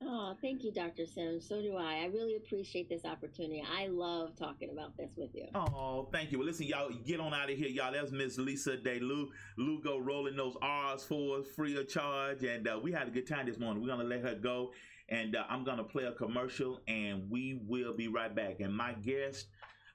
Oh, 0.02 0.36
thank 0.42 0.62
you, 0.62 0.72
Dr. 0.72 1.06
Sims. 1.06 1.48
So 1.48 1.62
do 1.62 1.76
I. 1.76 2.02
I 2.02 2.04
really 2.06 2.36
appreciate 2.36 2.88
this 2.88 3.04
opportunity. 3.06 3.64
I 3.66 3.86
love 3.86 4.36
talking 4.36 4.70
about 4.70 4.94
this 4.96 5.12
with 5.16 5.30
you. 5.34 5.46
Oh, 5.54 6.08
thank 6.12 6.30
you. 6.30 6.38
Well, 6.38 6.46
listen, 6.46 6.66
y'all, 6.66 6.90
get 7.06 7.18
on 7.18 7.32
out 7.32 7.50
of 7.50 7.56
here, 7.56 7.68
y'all. 7.68 7.92
That's 7.92 8.12
Miss 8.12 8.36
Lisa 8.36 8.76
Lu. 8.84 9.30
Lugo 9.56 9.96
rolling 9.96 10.36
those 10.36 10.54
R's 10.60 11.02
for 11.04 11.38
us 11.38 11.46
free 11.46 11.78
of 11.78 11.88
charge, 11.88 12.44
and 12.44 12.68
uh, 12.68 12.78
we 12.82 12.92
had 12.92 13.08
a 13.08 13.10
good 13.10 13.26
time 13.26 13.46
this 13.46 13.58
morning. 13.58 13.82
We're 13.82 13.88
gonna 13.88 14.04
let 14.04 14.20
her 14.20 14.34
go, 14.34 14.72
and 15.08 15.34
uh, 15.34 15.44
I'm 15.48 15.64
gonna 15.64 15.84
play 15.84 16.04
a 16.04 16.12
commercial, 16.12 16.80
and 16.86 17.30
we 17.30 17.62
will 17.66 17.94
be 17.94 18.08
right 18.08 18.34
back. 18.34 18.60
And 18.60 18.76
my 18.76 18.92
guest. 18.92 19.46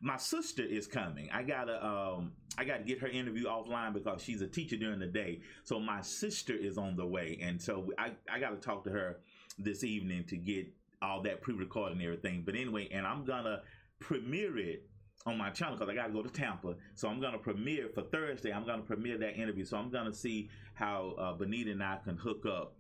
My 0.02 0.18
sister 0.18 0.64
is 0.64 0.88
coming. 0.88 1.30
I 1.32 1.44
gotta 1.44 1.86
um 1.86 2.32
I 2.58 2.66
gotta 2.66 2.84
get 2.84 3.00
her 3.00 3.08
interview 3.08 3.46
offline 3.46 3.94
because 3.94 4.22
she's 4.22 4.42
a 4.42 4.48
teacher 4.48 4.76
during 4.76 5.00
the 5.00 5.08
day. 5.08 5.42
So 5.64 5.80
my 5.80 6.02
sister 6.02 6.56
is 6.56 6.78
on 6.78 6.96
the 6.96 7.06
way, 7.06 7.40
and 7.42 7.62
so 7.62 7.92
I 7.98 8.12
I 8.32 8.40
gotta 8.40 8.58
talk 8.58 8.84
to 8.86 8.90
her 8.90 9.20
this 9.60 9.84
evening 9.84 10.24
to 10.26 10.38
get 10.38 10.68
all 11.02 11.22
that 11.24 11.42
pre-recorded 11.42 11.98
and 11.98 12.04
everything. 12.04 12.44
But 12.46 12.56
anyway, 12.56 12.90
and 12.92 13.06
I'm 13.06 13.26
gonna 13.26 13.62
premiere 14.00 14.58
it 14.58 14.90
on 15.26 15.38
my 15.38 15.50
channel 15.50 15.76
because 15.76 15.90
I 15.90 15.96
got 15.96 16.08
to 16.08 16.14
go 16.14 16.24
to 16.24 16.30
Tampa. 16.30 16.76
So 16.96 17.08
I'm 17.08 17.20
going 17.20 17.34
to 17.34 17.40
premiere 17.40 17.90
for 17.94 18.02
Thursday. 18.02 18.52
I'm 18.52 18.66
going 18.66 18.80
to 18.80 18.86
premiere 18.86 19.18
that 19.20 19.36
interview. 19.36 19.66
So 19.66 19.78
I'm 19.78 19.90
going 19.90 20.06
to 20.06 20.14
see 20.14 20.50
how 20.74 21.16
uh, 21.20 21.34
Benita 21.34 21.72
and 21.72 21.84
I 21.84 21.98
can 22.04 22.18
hook 22.18 22.46
up. 22.46 22.76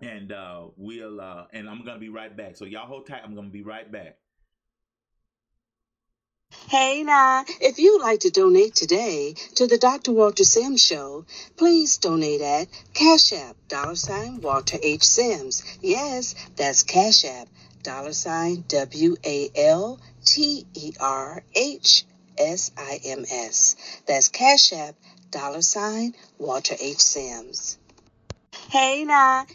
And 0.00 0.32
uh, 0.32 0.66
we'll, 0.76 1.20
uh, 1.20 1.44
and 1.52 1.68
I'm 1.68 1.84
going 1.84 1.94
to 1.94 2.00
be 2.00 2.08
right 2.08 2.36
back. 2.36 2.56
So 2.56 2.64
y'all 2.64 2.86
hold 2.86 3.06
tight. 3.06 3.20
I'm 3.24 3.34
going 3.34 3.46
to 3.46 3.52
be 3.52 3.62
right 3.62 3.90
back. 3.90 4.18
Hey 6.68 7.02
now, 7.02 7.44
if 7.60 7.78
you'd 7.78 8.00
like 8.00 8.20
to 8.20 8.30
donate 8.30 8.74
today 8.74 9.34
to 9.56 9.66
the 9.66 9.76
Dr. 9.76 10.12
Walter 10.12 10.44
Sims 10.44 10.82
Show, 10.82 11.26
please 11.56 11.98
donate 11.98 12.40
at 12.40 12.68
Cash 12.94 13.32
App, 13.34 13.56
dollar 13.68 13.94
sign 13.94 14.40
Walter 14.40 14.78
H. 14.82 15.02
Sims. 15.02 15.62
Yes, 15.82 16.34
that's 16.56 16.82
Cash 16.82 17.24
App, 17.26 17.48
dollar 17.82 18.12
sign 18.12 18.64
W 18.68 19.16
A 19.24 19.50
L 19.54 20.00
T 20.24 20.66
E 20.74 20.92
R 20.98 21.42
H 21.54 22.04
S 22.38 22.70
I 22.76 23.00
M 23.04 23.26
S. 23.30 23.76
That's 24.06 24.28
Cash 24.28 24.72
App, 24.72 24.94
dollar 25.30 25.62
sign 25.62 26.14
Walter 26.38 26.76
H. 26.80 27.00
Sims. 27.00 27.76
Hey 28.70 29.04
now. 29.04 29.46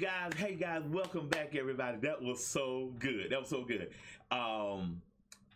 Guys. 0.00 0.32
hey 0.34 0.54
guys, 0.54 0.82
welcome 0.88 1.28
back, 1.28 1.54
everybody. 1.54 1.98
That 1.98 2.22
was 2.22 2.42
so 2.42 2.90
good. 2.98 3.26
That 3.30 3.40
was 3.40 3.50
so 3.50 3.64
good. 3.64 3.90
Um, 4.30 5.02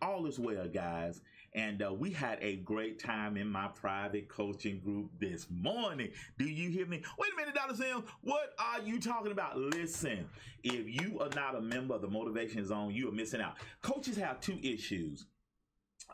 all 0.02 0.26
is 0.26 0.38
well, 0.38 0.68
guys. 0.68 1.22
And 1.54 1.82
uh, 1.82 1.94
we 1.94 2.10
had 2.10 2.38
a 2.42 2.56
great 2.56 2.98
time 2.98 3.38
in 3.38 3.48
my 3.48 3.68
private 3.68 4.28
coaching 4.28 4.80
group 4.80 5.10
this 5.18 5.46
morning. 5.50 6.10
Do 6.36 6.44
you 6.44 6.68
hear 6.68 6.84
me? 6.84 7.02
Wait 7.18 7.32
a 7.32 7.36
minute, 7.36 7.54
Dr. 7.54 7.74
Sam. 7.74 8.04
What 8.20 8.52
are 8.58 8.82
you 8.82 9.00
talking 9.00 9.32
about? 9.32 9.56
Listen, 9.56 10.26
if 10.62 11.00
you 11.00 11.20
are 11.20 11.30
not 11.34 11.54
a 11.54 11.60
member 11.62 11.94
of 11.94 12.02
the 12.02 12.08
Motivation 12.08 12.66
Zone, 12.66 12.92
you 12.92 13.08
are 13.08 13.12
missing 13.12 13.40
out. 13.40 13.54
Coaches 13.80 14.16
have 14.18 14.40
two 14.40 14.58
issues 14.62 15.24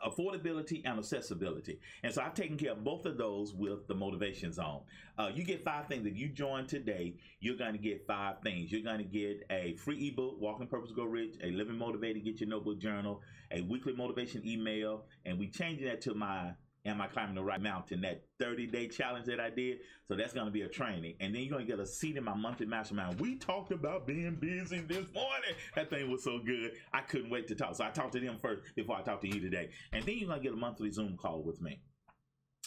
affordability 0.05 0.81
and 0.85 0.99
accessibility. 0.99 1.79
And 2.03 2.13
so 2.13 2.21
I've 2.21 2.33
taken 2.33 2.57
care 2.57 2.71
of 2.71 2.83
both 2.83 3.05
of 3.05 3.17
those 3.17 3.53
with 3.53 3.87
the 3.87 3.95
motivation 3.95 4.51
zone. 4.51 4.81
Uh, 5.17 5.29
you 5.33 5.43
get 5.43 5.63
five 5.63 5.87
things. 5.87 6.05
If 6.05 6.17
you 6.17 6.29
join 6.29 6.67
today, 6.67 7.15
you're 7.39 7.57
going 7.57 7.73
to 7.73 7.79
get 7.79 8.05
five 8.07 8.41
things. 8.43 8.71
You're 8.71 8.81
going 8.81 8.97
to 8.97 9.03
get 9.03 9.45
a 9.49 9.75
free 9.75 10.09
ebook, 10.09 10.39
Walking 10.39 10.67
Purpose 10.67 10.91
Go 10.91 11.03
Rich, 11.03 11.35
a 11.43 11.51
Living 11.51 11.77
Motivated, 11.77 12.23
Get 12.23 12.39
Your 12.39 12.49
Notebook 12.49 12.79
Journal, 12.79 13.21
a 13.51 13.61
weekly 13.61 13.93
motivation 13.93 14.45
email, 14.47 15.05
and 15.25 15.37
we 15.37 15.49
changing 15.49 15.87
that 15.87 16.01
to 16.01 16.13
my 16.13 16.51
Am 16.83 16.99
I 16.99 17.07
climbing 17.07 17.35
the 17.35 17.43
right 17.43 17.61
mountain? 17.61 18.01
That 18.01 18.23
30 18.39 18.67
day 18.67 18.87
challenge 18.87 19.27
that 19.27 19.39
I 19.39 19.51
did. 19.51 19.79
So 20.07 20.15
that's 20.15 20.33
going 20.33 20.47
to 20.47 20.51
be 20.51 20.63
a 20.63 20.67
training. 20.67 21.15
And 21.19 21.33
then 21.33 21.43
you're 21.43 21.51
going 21.51 21.65
to 21.65 21.71
get 21.71 21.79
a 21.79 21.85
seat 21.85 22.17
in 22.17 22.23
my 22.23 22.33
monthly 22.33 22.65
mastermind. 22.65 23.19
We 23.19 23.35
talked 23.35 23.71
about 23.71 24.07
being 24.07 24.35
busy 24.35 24.79
this 24.79 25.05
morning. 25.13 25.55
That 25.75 25.91
thing 25.91 26.09
was 26.09 26.23
so 26.23 26.39
good. 26.39 26.71
I 26.91 27.01
couldn't 27.01 27.29
wait 27.29 27.47
to 27.49 27.55
talk. 27.55 27.75
So 27.75 27.83
I 27.83 27.91
talked 27.91 28.13
to 28.13 28.19
them 28.19 28.37
first 28.41 28.63
before 28.75 28.95
I 28.95 29.03
talked 29.03 29.21
to 29.21 29.27
you 29.27 29.39
today. 29.39 29.69
And 29.93 30.03
then 30.03 30.17
you're 30.17 30.27
going 30.27 30.39
to 30.39 30.43
get 30.43 30.53
a 30.53 30.57
monthly 30.57 30.89
Zoom 30.89 31.17
call 31.17 31.43
with 31.43 31.61
me, 31.61 31.81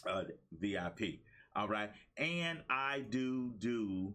uh, 0.06 0.24
VIP. 0.52 1.20
All 1.56 1.68
right. 1.68 1.90
And 2.16 2.60
I 2.70 3.00
do 3.10 3.52
do 3.58 4.14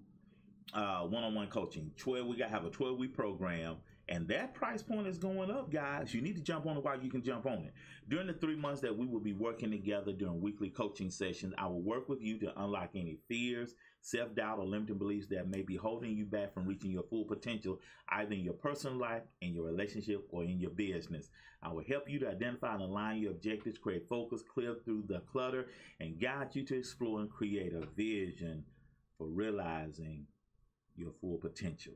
uh, 0.74 1.02
one-on-one 1.02 1.48
coaching. 1.48 1.92
12 1.98 2.26
we 2.26 2.38
got 2.38 2.50
have 2.50 2.66
a 2.66 2.70
12 2.70 2.98
week 2.98 3.14
program 3.14 3.78
and 4.10 4.28
that 4.30 4.56
price 4.56 4.82
point 4.82 5.06
is 5.06 5.19
going 5.19 5.52
up, 5.52 5.72
guys. 5.72 6.15
You 6.15 6.22
need 6.22 6.36
to 6.36 6.41
jump 6.41 6.65
on 6.65 6.78
it 6.78 6.84
while 6.84 7.00
you 7.00 7.12
can 7.12 7.22
jump 7.22 7.45
on 7.45 7.60
it. 7.60 7.74
During 8.10 8.26
the 8.26 8.34
three 8.34 8.56
months 8.56 8.82
that 8.82 8.98
we 8.98 9.06
will 9.06 9.19
be 9.19 9.34
working 9.34 9.69
together 9.69 10.12
during 10.13 10.41
weekly 10.41 10.72
coaching 10.72 11.12
sessions, 11.12 11.54
I 11.60 11.67
will 11.67 11.84
work 11.84 12.10
with 12.10 12.19
you 12.19 12.39
to 12.39 12.60
unlock 12.60 12.89
any 12.95 13.19
fears, 13.28 13.76
self 14.02 14.34
doubt, 14.34 14.58
or 14.58 14.65
limiting 14.65 14.98
beliefs 14.98 15.28
that 15.28 15.48
may 15.48 15.62
be 15.62 15.76
holding 15.76 16.17
you 16.17 16.26
back 16.26 16.56
from 16.56 16.65
reaching 16.65 16.89
your 16.89 17.04
full 17.04 17.24
potential, 17.24 17.80
either 18.10 18.34
in 18.34 18.39
your 18.39 18.56
personal 18.56 18.98
life, 18.98 19.22
in 19.41 19.54
your 19.54 19.65
relationship, 19.65 20.26
or 20.32 20.43
in 20.43 20.60
your 20.60 20.72
business. 20.72 21.30
I 21.62 21.72
will 21.72 21.84
help 21.88 22.10
you 22.10 22.17
to 22.19 22.30
identify 22.30 22.74
and 22.74 22.82
align 22.82 23.22
your 23.22 23.32
objectives, 23.32 23.78
create 23.78 24.10
focus, 24.10 24.41
clear 24.41 24.78
through 24.84 25.04
the 25.08 25.19
clutter, 25.32 25.67
and 26.00 26.19
guide 26.19 26.56
you 26.56 26.65
to 26.65 26.78
explore 26.80 27.19
and 27.19 27.30
create 27.30 27.74
a 27.74 27.86
vision 27.95 28.63
for 29.19 29.28
realizing 29.28 30.26
your 30.95 31.12
full 31.22 31.38
potential. 31.38 31.93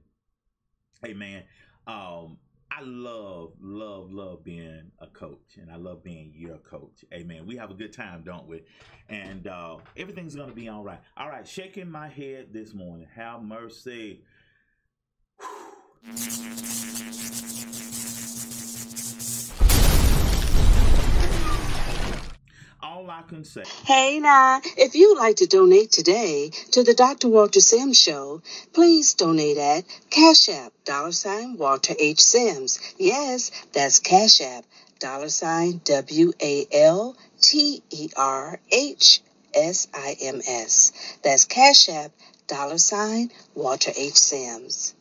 Hey, 1.03 1.13
man. 1.13 1.43
Um, 1.87 2.37
I 2.71 2.81
love, 2.81 3.53
love, 3.61 4.11
love 4.11 4.43
being 4.43 4.91
a 4.99 5.05
coach, 5.07 5.57
and 5.61 5.71
I 5.71 5.75
love 5.75 6.03
being 6.03 6.33
your 6.35 6.57
coach. 6.57 7.05
Amen. 7.13 7.45
We 7.45 7.55
have 7.57 7.69
a 7.69 7.75
good 7.75 7.93
time, 7.93 8.23
don't 8.25 8.47
we? 8.47 8.63
And 9.09 9.45
uh, 9.45 9.77
everything's 9.95 10.35
to 10.49 10.55
be 10.55 10.69
all 10.69 10.83
right. 10.83 10.99
All 11.15 11.29
right, 11.29 11.47
shaking 11.47 11.89
my 11.89 12.07
head 12.07 12.47
this 12.51 12.73
morning. 12.73 13.07
Have 13.15 13.43
mercy. 13.43 14.23
All 22.83 23.09
I 23.09 23.21
can 23.21 23.43
say. 23.45 23.63
Hey 23.85 24.19
now, 24.19 24.59
if 24.77 24.93
you'd 24.93 25.17
like 25.17 25.37
to 25.37 25.47
donate 25.47 25.91
today 25.91 26.51
to 26.71 26.83
the 26.83 26.93
Dr. 26.93 27.29
Walter 27.29 27.61
Sims 27.61 27.97
Show, 27.97 28.41
please 28.73 29.13
donate 29.13 29.57
at 29.57 29.85
Cash 30.09 30.49
App, 30.49 30.73
dollar 30.83 31.13
sign 31.13 31.57
Walter 31.57 31.93
H. 31.97 32.19
Sims. 32.19 32.79
Yes, 32.97 33.51
that's 33.71 33.99
Cash 33.99 34.41
App, 34.41 34.65
dollar 34.99 35.29
sign 35.29 35.81
W 35.85 36.33
A 36.41 36.67
L 36.71 37.15
T 37.41 37.81
E 37.89 38.09
R 38.17 38.59
H 38.71 39.21
S 39.53 39.87
I 39.93 40.17
M 40.21 40.41
S. 40.45 40.91
That's 41.23 41.45
Cash 41.45 41.87
App, 41.89 42.11
dollar 42.47 42.77
sign 42.77 43.31
Walter 43.55 43.91
H. 43.95 44.15
Sims. 44.17 44.93